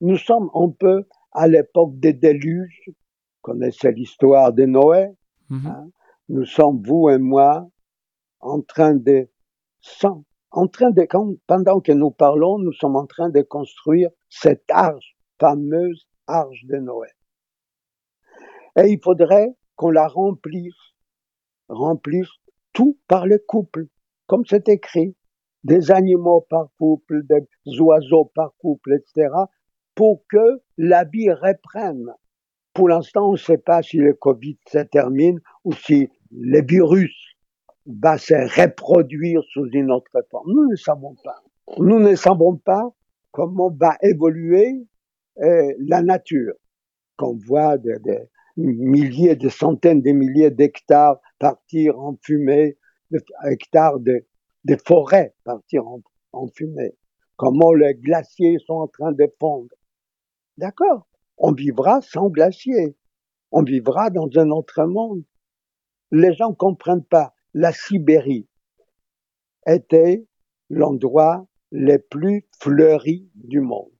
nous 0.00 0.16
sommes 0.16 0.50
un 0.54 0.70
peu 0.70 1.04
à 1.32 1.48
l'époque 1.48 1.98
des 1.98 2.12
déluges, 2.12 2.90
connaissez 3.42 3.92
l'histoire 3.92 4.52
de 4.52 4.64
Noé, 4.64 5.08
mm 5.48 5.58
-hmm. 5.58 5.66
hein? 5.68 5.90
nous 6.28 6.46
sommes, 6.46 6.82
vous 6.82 7.08
et 7.10 7.18
moi, 7.18 7.68
en 8.40 8.60
train 8.62 8.94
de, 8.94 9.28
sans, 9.80 10.24
en 10.56 10.68
train 10.68 10.90
de, 10.90 11.04
pendant 11.48 11.80
que 11.80 11.90
nous 11.90 12.12
parlons, 12.12 12.58
nous 12.58 12.72
sommes 12.72 12.94
en 12.94 13.06
train 13.06 13.28
de 13.28 13.42
construire 13.42 14.08
cette 14.30 14.64
arche, 14.70 15.16
fameuse 15.40 16.06
arche 16.28 16.64
de 16.66 16.76
Noé. 16.76 17.08
Et 18.76 18.88
il 18.88 19.00
faudrait 19.02 19.48
qu'on 19.74 19.90
la 19.90 20.06
remplisse, 20.06 20.94
remplisse 21.68 22.30
tout 22.72 22.96
par 23.08 23.26
le 23.26 23.38
couple, 23.38 23.86
comme 24.28 24.44
c'est 24.46 24.68
écrit, 24.68 25.16
des 25.64 25.90
animaux 25.90 26.46
par 26.48 26.68
couple, 26.78 27.22
des 27.24 27.80
oiseaux 27.80 28.30
par 28.32 28.54
couple, 28.58 28.94
etc., 28.94 29.34
pour 29.96 30.22
que 30.30 30.62
la 30.78 31.04
vie 31.04 31.32
reprenne. 31.32 32.12
Pour 32.74 32.88
l'instant, 32.88 33.28
on 33.30 33.32
ne 33.32 33.38
sait 33.38 33.58
pas 33.58 33.82
si 33.82 33.96
le 33.96 34.14
Covid 34.14 34.58
se 34.68 34.78
termine 34.78 35.40
ou 35.64 35.72
si 35.72 36.08
le 36.30 36.64
virus 36.64 37.33
va 37.86 38.18
se 38.18 38.34
reproduire 38.60 39.42
sous 39.52 39.66
une 39.72 39.90
autre 39.90 40.24
forme. 40.30 40.50
Nous 40.52 40.68
ne 40.68 40.76
savons 40.76 41.14
pas. 41.22 41.42
Nous 41.78 41.98
ne 41.98 42.14
savons 42.14 42.56
pas 42.56 42.94
comment 43.32 43.70
va 43.70 43.96
évoluer 44.02 44.86
euh, 45.42 45.72
la 45.78 46.02
nature. 46.02 46.54
Qu'on 47.16 47.36
voit 47.36 47.78
des, 47.78 47.98
des, 48.00 48.28
milliers, 48.56 49.36
des 49.36 49.50
centaines 49.50 50.02
de 50.02 50.10
milliers 50.10 50.50
d'hectares 50.50 51.20
partir 51.38 51.98
en 51.98 52.16
fumée, 52.22 52.76
hectares 53.44 53.98
de, 54.00 54.24
forêts 54.84 55.34
partir 55.44 55.86
en, 55.86 56.46
fumée. 56.48 56.96
Comment 57.36 57.72
les 57.72 57.94
glaciers 57.94 58.58
sont 58.66 58.74
en 58.74 58.88
train 58.88 59.12
de 59.12 59.26
fondre. 59.40 59.74
D'accord, 60.56 61.06
on 61.36 61.52
vivra 61.52 62.00
sans 62.00 62.28
glaciers. 62.28 62.96
On 63.50 63.62
vivra 63.62 64.10
dans 64.10 64.28
un 64.36 64.50
autre 64.50 64.84
monde. 64.84 65.22
Les 66.10 66.32
gens 66.34 66.50
ne 66.50 66.54
comprennent 66.54 67.04
pas. 67.04 67.34
La 67.56 67.72
Sibérie 67.72 68.48
était 69.64 70.26
l'endroit 70.70 71.46
le 71.70 71.98
plus 71.98 72.48
fleuri 72.58 73.30
du 73.36 73.60
monde. 73.60 73.92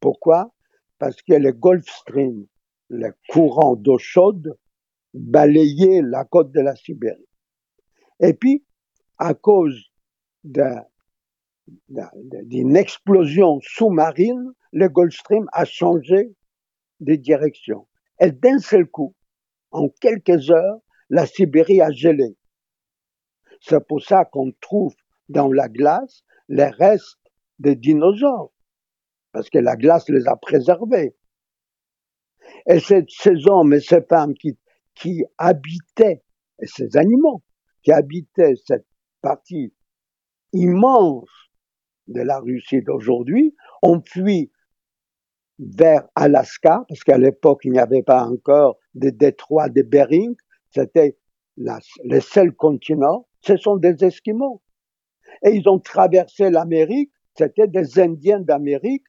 Pourquoi? 0.00 0.54
Parce 0.98 1.20
que 1.20 1.34
le 1.34 1.52
Gulf 1.52 1.86
Stream, 1.86 2.46
le 2.88 3.10
courant 3.28 3.76
d'eau 3.76 3.98
chaude 3.98 4.58
balayait 5.12 6.00
la 6.02 6.24
côte 6.24 6.50
de 6.52 6.60
la 6.60 6.74
Sibérie. 6.74 7.28
Et 8.20 8.32
puis, 8.32 8.64
à 9.18 9.34
cause 9.34 9.92
d'une 10.42 10.86
explosion 12.76 13.58
sous-marine, 13.60 14.54
le 14.72 14.88
Gulf 14.88 15.14
Stream 15.14 15.46
a 15.52 15.66
changé 15.66 16.34
de 17.00 17.14
direction. 17.14 17.86
Et 18.20 18.32
d'un 18.32 18.58
seul 18.58 18.86
coup, 18.86 19.14
en 19.70 19.90
quelques 20.00 20.50
heures, 20.50 20.80
la 21.10 21.26
Sibérie 21.26 21.82
a 21.82 21.90
gelé. 21.90 22.37
C'est 23.60 23.86
pour 23.86 24.02
ça 24.02 24.24
qu'on 24.24 24.52
trouve 24.60 24.94
dans 25.28 25.52
la 25.52 25.68
glace 25.68 26.22
les 26.48 26.68
restes 26.68 27.18
des 27.58 27.76
dinosaures, 27.76 28.52
parce 29.32 29.50
que 29.50 29.58
la 29.58 29.76
glace 29.76 30.08
les 30.08 30.26
a 30.26 30.36
préservés. 30.36 31.16
Et 32.66 32.80
ces, 32.80 33.04
hommes 33.46 33.74
et 33.74 33.80
ces 33.80 34.02
femmes 34.02 34.34
qui, 34.34 34.58
qui 34.94 35.24
habitaient, 35.36 36.22
et 36.60 36.66
ces 36.66 36.96
animaux, 36.96 37.42
qui 37.82 37.92
habitaient 37.92 38.54
cette 38.66 38.86
partie 39.20 39.74
immense 40.52 41.28
de 42.06 42.22
la 42.22 42.38
Russie 42.38 42.82
d'aujourd'hui, 42.82 43.54
ont 43.82 44.02
fui 44.06 44.50
vers 45.58 46.08
Alaska, 46.14 46.84
parce 46.88 47.02
qu'à 47.02 47.18
l'époque, 47.18 47.60
il 47.64 47.72
n'y 47.72 47.78
avait 47.78 48.02
pas 48.02 48.24
encore 48.24 48.78
de 48.94 49.10
détroit 49.10 49.68
de 49.68 49.82
Bering, 49.82 50.36
c'était 50.70 51.18
le 52.04 52.20
seul 52.20 52.52
continent, 52.52 53.26
ce 53.40 53.56
sont 53.56 53.76
des 53.76 54.04
Esquimaux. 54.04 54.62
Et 55.42 55.50
ils 55.50 55.68
ont 55.68 55.78
traversé 55.78 56.50
l'Amérique, 56.50 57.12
c'était 57.36 57.68
des 57.68 57.98
Indiens 58.00 58.40
d'Amérique 58.40 59.04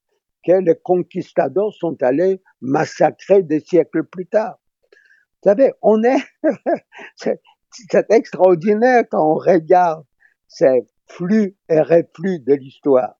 que 0.45 0.53
les 0.53 0.75
conquistadors 0.75 1.73
sont 1.73 2.01
allés 2.01 2.41
massacrer 2.61 3.43
des 3.43 3.59
siècles 3.59 4.03
plus 4.03 4.27
tard. 4.27 4.59
Vous 4.91 5.49
savez, 5.49 5.71
on 5.81 6.03
est, 6.03 6.19
c'est 7.15 8.11
extraordinaire 8.11 9.03
quand 9.09 9.31
on 9.31 9.35
regarde 9.35 10.05
ces 10.47 10.87
flux 11.07 11.57
et 11.69 11.81
reflux 11.81 12.39
de 12.39 12.53
l'histoire. 12.53 13.15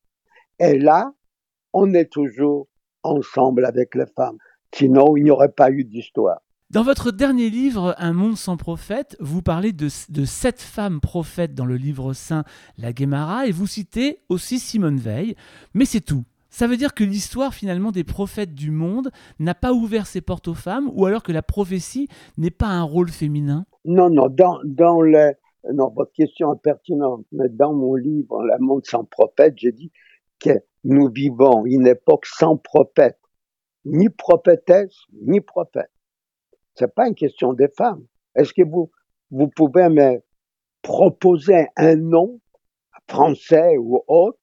Et 0.60 0.78
là, 0.78 1.13
on 1.74 1.94
est 1.94 2.12
toujours 2.12 2.68
ensemble 3.04 3.65
avec 3.65 3.96
les 3.96 4.08
femmes. 4.15 4.38
Sinon, 4.74 5.15
il 5.18 5.24
n'y 5.24 5.32
aurait 5.32 5.52
pas 5.52 5.72
eu 5.72 5.84
d'histoire. 5.84 6.42
Dans 6.72 6.84
votre 6.84 7.10
dernier 7.10 7.50
livre, 7.50 7.96
Un 7.98 8.14
monde 8.14 8.38
sans 8.38 8.56
prophète, 8.56 9.18
vous 9.20 9.42
parlez 9.42 9.74
de, 9.74 9.90
sept 9.90 10.62
femmes 10.62 11.02
prophètes 11.02 11.56
dans 11.56 11.66
le 11.66 11.78
livre 11.78 12.14
saint 12.14 12.44
La 12.78 12.94
Guémara 12.94 13.48
et 13.48 13.52
vous 13.52 13.66
citez 13.66 14.20
aussi 14.30 14.60
Simone 14.60 15.00
Veil. 15.00 15.36
Mais 15.74 15.86
c'est 15.86 16.00
tout. 16.00 16.26
Ça 16.52 16.68
veut 16.68 16.78
dire 16.78 16.94
que 16.94 17.04
l'histoire 17.04 17.56
finalement 17.56 17.92
des 17.92 18.04
prophètes 18.04 18.54
du 18.54 18.70
monde 18.70 19.10
n'a 19.40 19.56
pas 19.56 19.74
ouvert 19.74 20.06
ses 20.06 20.22
portes 20.22 20.48
aux 20.48 20.54
femmes 20.54 20.92
ou 20.94 21.08
alors 21.08 21.24
que 21.24 21.32
la 21.32 21.42
prophétie 21.42 22.08
n'est 22.38 22.52
pas 22.52 22.68
un 22.68 22.84
rôle 22.84 23.10
féminin? 23.10 23.66
Non, 23.84 24.12
non, 24.12 24.28
dans, 24.30 24.60
dans 24.64 25.02
le... 25.02 25.32
Non, 25.74 25.92
votre 25.96 26.14
question 26.14 26.54
est 26.54 26.62
pertinente, 26.62 27.26
mais 27.32 27.50
dans 27.50 27.74
mon 27.74 27.96
livre, 27.96 28.44
Le 28.44 28.64
monde 28.64 28.86
sans 28.86 29.06
prophète, 29.06 29.56
j'ai 29.58 29.72
dit 29.72 29.92
que 30.40 30.52
nous 30.84 31.10
vivons 31.10 31.66
une 31.66 31.88
époque 31.88 32.28
sans 32.28 32.58
prophète, 32.58 33.18
ni 33.86 34.10
prophétesse, 34.10 34.96
ni 35.26 35.42
prophète. 35.42 35.90
C'est 36.80 36.96
pas 36.96 37.10
une 37.10 37.15
question 37.15 37.52
des 37.52 37.68
femmes. 37.68 38.06
Est-ce 38.36 38.54
que 38.54 38.63
vous, 38.63 38.89
vous 39.32 39.50
pouvez 39.50 39.89
me 39.89 40.22
proposer 40.82 41.68
un 41.76 41.98
nom 41.98 42.39
français 43.10 43.76
ou 43.78 44.02
autre 44.08 44.39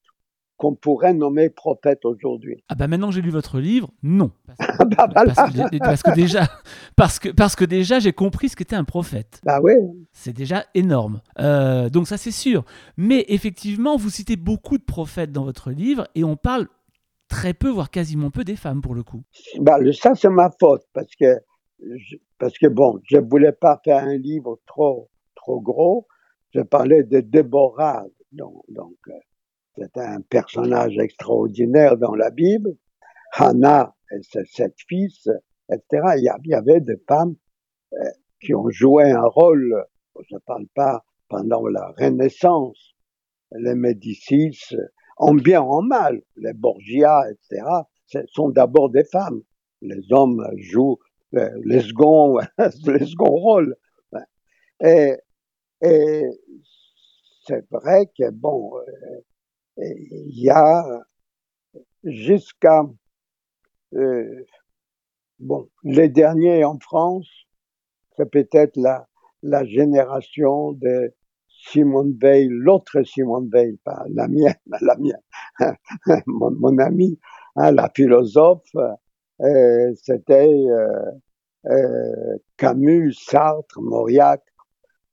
qu'on 0.55 0.75
pourrait 0.75 1.15
nommer 1.15 1.49
prophète 1.49 2.05
aujourd'hui? 2.05 2.63
Ah 2.69 2.75
bah 2.75 2.87
maintenant 2.87 3.09
que 3.09 3.15
j'ai 3.15 3.23
lu 3.23 3.31
votre 3.31 3.59
livre, 3.59 3.89
non. 4.03 4.31
Bah 4.95 5.07
parce, 5.11 6.03
que, 6.03 6.13
déjà, 6.13 6.47
parce 6.95 7.17
que, 7.17 7.29
parce 7.29 7.55
que 7.55 7.65
déjà 7.65 7.99
j'ai 7.99 8.13
compris 8.13 8.49
ce 8.49 8.55
qu'était 8.55 8.75
un 8.75 8.83
prophète. 8.83 9.41
Bah 9.43 9.59
oui. 9.61 9.73
C'est 10.11 10.33
déjà 10.33 10.65
énorme. 10.75 11.21
Euh, 11.39 11.89
donc 11.89 12.07
ça 12.07 12.17
c'est 12.17 12.31
sûr. 12.31 12.63
Mais 12.95 13.25
effectivement, 13.29 13.97
vous 13.97 14.11
citez 14.11 14.35
beaucoup 14.35 14.77
de 14.77 14.83
prophètes 14.83 15.31
dans 15.31 15.43
votre 15.43 15.71
livre 15.71 16.07
et 16.13 16.23
on 16.23 16.35
parle 16.35 16.67
très 17.27 17.55
peu, 17.55 17.69
voire 17.69 17.89
quasiment 17.89 18.29
peu 18.29 18.43
des 18.43 18.55
femmes 18.55 18.81
pour 18.81 18.93
le 18.93 19.01
coup. 19.01 19.23
Bah, 19.59 19.77
ça 19.93 20.13
c'est 20.13 20.29
ma 20.29 20.51
faute 20.59 20.83
parce 20.93 21.13
que, 21.19 21.39
parce 22.37 22.57
que 22.57 22.67
bon, 22.67 22.99
je 23.03 23.17
voulais 23.17 23.51
pas 23.51 23.79
faire 23.83 24.03
un 24.03 24.17
livre 24.17 24.59
trop, 24.65 25.09
trop 25.35 25.61
gros. 25.61 26.07
Je 26.53 26.61
parlais 26.61 27.03
de 27.03 27.19
Déborah, 27.19 28.05
donc, 28.31 28.63
donc 28.69 28.95
euh, 29.09 29.13
c'est 29.75 29.97
un 29.97 30.21
personnage 30.21 30.97
extraordinaire 30.97 31.97
dans 31.97 32.15
la 32.15 32.31
Bible. 32.31 32.75
Hannah 33.33 33.95
et 34.11 34.21
ses 34.23 34.45
sept 34.45 34.75
fils, 34.87 35.29
etc. 35.71 36.15
Il 36.17 36.49
y 36.49 36.53
avait 36.53 36.81
des 36.81 36.97
femmes 37.07 37.35
euh, 37.93 37.97
qui 38.41 38.55
ont 38.55 38.69
joué 38.69 39.11
un 39.11 39.25
rôle, 39.25 39.85
je 40.29 40.35
ne 40.35 40.39
parle 40.39 40.67
pas 40.73 41.03
pendant 41.27 41.67
la 41.67 41.93
Renaissance, 41.97 42.95
les 43.51 43.75
Médicis, 43.75 44.57
en 45.17 45.33
bien 45.33 45.61
en 45.61 45.81
mal, 45.81 46.21
les 46.35 46.53
Borgia, 46.53 47.23
etc., 47.29 47.63
ce 48.05 48.19
sont 48.27 48.49
d'abord 48.49 48.89
des 48.89 49.03
femmes. 49.03 49.41
Les 49.81 50.01
hommes 50.11 50.45
jouent 50.57 50.99
les 51.31 51.81
seconds, 51.81 52.37
les 52.87 53.05
seconds 53.05 53.35
rôles. 53.35 53.75
Et, 54.83 55.15
et 55.81 56.23
c'est 57.45 57.65
vrai 57.71 58.09
que, 58.17 58.29
bon, 58.29 58.77
euh, 58.77 59.21
il 59.77 60.39
y 60.39 60.49
a 60.49 60.83
jusqu'à 62.03 62.83
euh, 63.93 64.45
bon 65.39 65.69
les 65.83 66.09
derniers 66.09 66.63
en 66.63 66.79
France, 66.79 67.29
c'est 68.15 68.29
peut-être 68.29 68.75
la, 68.75 69.07
la 69.43 69.65
génération 69.65 70.73
de 70.73 71.13
Simone 71.47 72.17
Veil, 72.19 72.47
l'autre 72.49 73.03
Simone 73.03 73.49
Veil, 73.51 73.77
pas 73.83 74.03
la 74.09 74.27
mienne, 74.27 74.55
la 74.81 74.95
mienne, 74.97 75.21
mon, 76.27 76.51
mon 76.51 76.77
ami, 76.79 77.19
hein, 77.55 77.71
la 77.71 77.89
philosophe, 77.95 78.75
c'était 79.39 80.47
euh, 80.47 81.11
euh, 81.69 82.37
Camus, 82.57 83.13
Sartre, 83.13 83.81
Mauriac. 83.81 84.41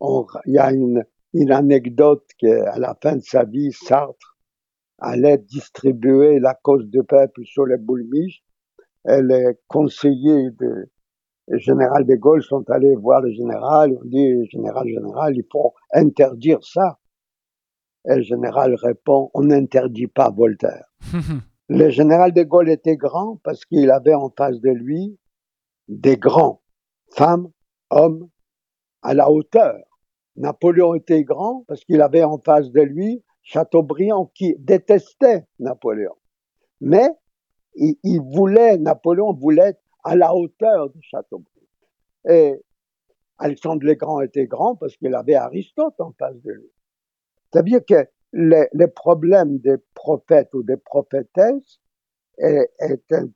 Il 0.00 0.54
y 0.54 0.58
a 0.58 0.72
une, 0.72 1.04
anecdote 1.50 2.24
qu'à 2.38 2.78
la 2.78 2.96
fin 3.02 3.16
de 3.16 3.22
sa 3.22 3.44
vie, 3.44 3.72
Sartre 3.72 4.38
allait 4.98 5.38
distribuer 5.38 6.38
la 6.38 6.54
cause 6.54 6.86
du 6.88 7.02
peuple 7.02 7.44
sur 7.44 7.66
les 7.66 7.76
boulmiches. 7.76 8.42
Les 9.06 9.58
conseillers 9.68 10.50
du 10.50 11.58
général 11.58 12.06
de 12.06 12.14
Gaulle 12.14 12.42
sont 12.42 12.64
allés 12.70 12.94
voir 12.96 13.20
le 13.20 13.30
général, 13.32 13.92
ont 13.92 14.04
dit, 14.04 14.46
général, 14.46 14.86
général, 14.88 15.36
il 15.36 15.44
faut 15.50 15.74
interdire 15.92 16.62
ça. 16.62 16.98
Et 18.08 18.16
le 18.16 18.22
général 18.22 18.74
répond, 18.74 19.30
on 19.34 19.42
n'interdit 19.42 20.06
pas 20.06 20.30
Voltaire. 20.30 20.92
le 21.68 21.90
général 21.90 22.32
de 22.32 22.42
Gaulle 22.42 22.70
était 22.70 22.96
grand 22.96 23.40
parce 23.42 23.64
qu'il 23.64 23.90
avait 23.90 24.14
en 24.14 24.30
face 24.30 24.60
de 24.60 24.70
lui 24.70 25.18
des 25.88 26.16
grands, 26.16 26.62
femmes, 27.10 27.50
hommes, 27.90 28.28
à 29.02 29.14
la 29.14 29.30
hauteur. 29.30 29.76
Napoléon 30.36 30.94
était 30.94 31.22
grand 31.22 31.64
parce 31.68 31.84
qu'il 31.84 32.00
avait 32.00 32.24
en 32.24 32.38
face 32.38 32.70
de 32.70 32.80
lui 32.80 33.22
Chateaubriand 33.42 34.32
qui 34.34 34.56
détestait 34.58 35.46
Napoléon. 35.58 36.16
Mais 36.80 37.08
il, 37.74 38.20
voulait, 38.20 38.78
Napoléon 38.78 39.32
voulait 39.32 39.68
être 39.70 39.82
à 40.02 40.16
la 40.16 40.34
hauteur 40.34 40.90
de 40.90 40.98
Chateaubriand. 41.02 41.50
Et 42.28 42.62
Alexandre 43.38 43.84
le 43.84 43.94
Grand 43.94 44.20
était 44.22 44.46
grand 44.46 44.76
parce 44.76 44.96
qu'il 44.96 45.14
avait 45.14 45.34
Aristote 45.34 46.00
en 46.00 46.12
face 46.12 46.40
de 46.42 46.52
lui. 46.52 46.70
C'est-à-dire 47.52 47.84
que 47.86 48.08
les, 48.34 48.88
problèmes 48.88 49.58
des 49.58 49.76
prophètes 49.94 50.52
ou 50.54 50.62
des 50.62 50.76
prophétesses 50.76 51.80
est, 52.38 52.68
un 53.12 53.28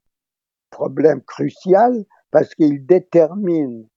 problème 0.71 1.23
crucial 1.23 2.05
parce 2.31 2.55
qu'il 2.55 2.85
détermine 2.85 3.89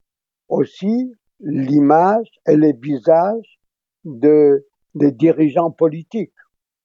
aussi 0.48 1.14
l'image 1.40 2.30
et 2.48 2.56
les 2.56 2.74
visages 2.74 3.60
de 4.06 4.66
des 4.94 5.12
dirigeants 5.12 5.72
politiques 5.72 6.34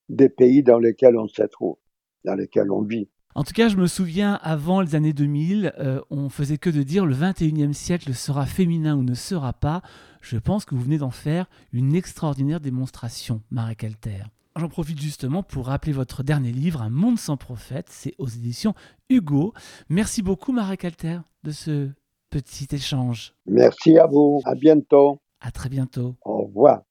des 0.08 0.28
pays 0.28 0.62
dans 0.62 0.78
lesquels 0.78 1.16
on 1.16 1.26
se 1.26 1.42
trouve, 1.42 1.76
dans 2.24 2.34
lesquels 2.34 2.70
on 2.70 2.82
vit. 2.82 3.08
En 3.36 3.44
tout 3.44 3.52
cas, 3.52 3.68
je 3.68 3.76
me 3.76 3.86
souviens, 3.86 4.40
avant 4.42 4.80
les 4.80 4.94
années 4.94 5.12
2000, 5.12 5.74
euh, 5.78 6.00
on 6.08 6.30
faisait 6.30 6.56
que 6.56 6.70
de 6.70 6.82
dire 6.82 7.04
le 7.04 7.14
21e 7.14 7.74
siècle 7.74 8.14
sera 8.14 8.46
féminin 8.46 8.96
ou 8.96 9.02
ne 9.02 9.12
sera 9.12 9.52
pas. 9.52 9.82
Je 10.22 10.38
pense 10.38 10.64
que 10.64 10.74
vous 10.74 10.80
venez 10.80 10.96
d'en 10.96 11.10
faire 11.10 11.44
une 11.70 11.94
extraordinaire 11.94 12.60
démonstration, 12.60 13.42
Marek 13.50 13.84
Alter. 13.84 14.22
J'en 14.56 14.70
profite 14.70 14.98
justement 14.98 15.42
pour 15.42 15.66
rappeler 15.66 15.92
votre 15.92 16.22
dernier 16.22 16.50
livre, 16.50 16.80
Un 16.80 16.88
monde 16.88 17.18
sans 17.18 17.36
prophète. 17.36 17.88
C'est 17.90 18.14
aux 18.16 18.26
éditions 18.26 18.72
Hugo. 19.10 19.52
Merci 19.90 20.22
beaucoup, 20.22 20.52
Marek 20.52 20.86
Alter, 20.86 21.18
de 21.44 21.50
ce 21.50 21.90
petit 22.30 22.74
échange. 22.74 23.34
Merci 23.44 23.98
à 23.98 24.06
vous. 24.06 24.40
À 24.46 24.54
bientôt. 24.54 25.18
À 25.42 25.50
très 25.50 25.68
bientôt. 25.68 26.16
Au 26.24 26.44
revoir. 26.46 26.84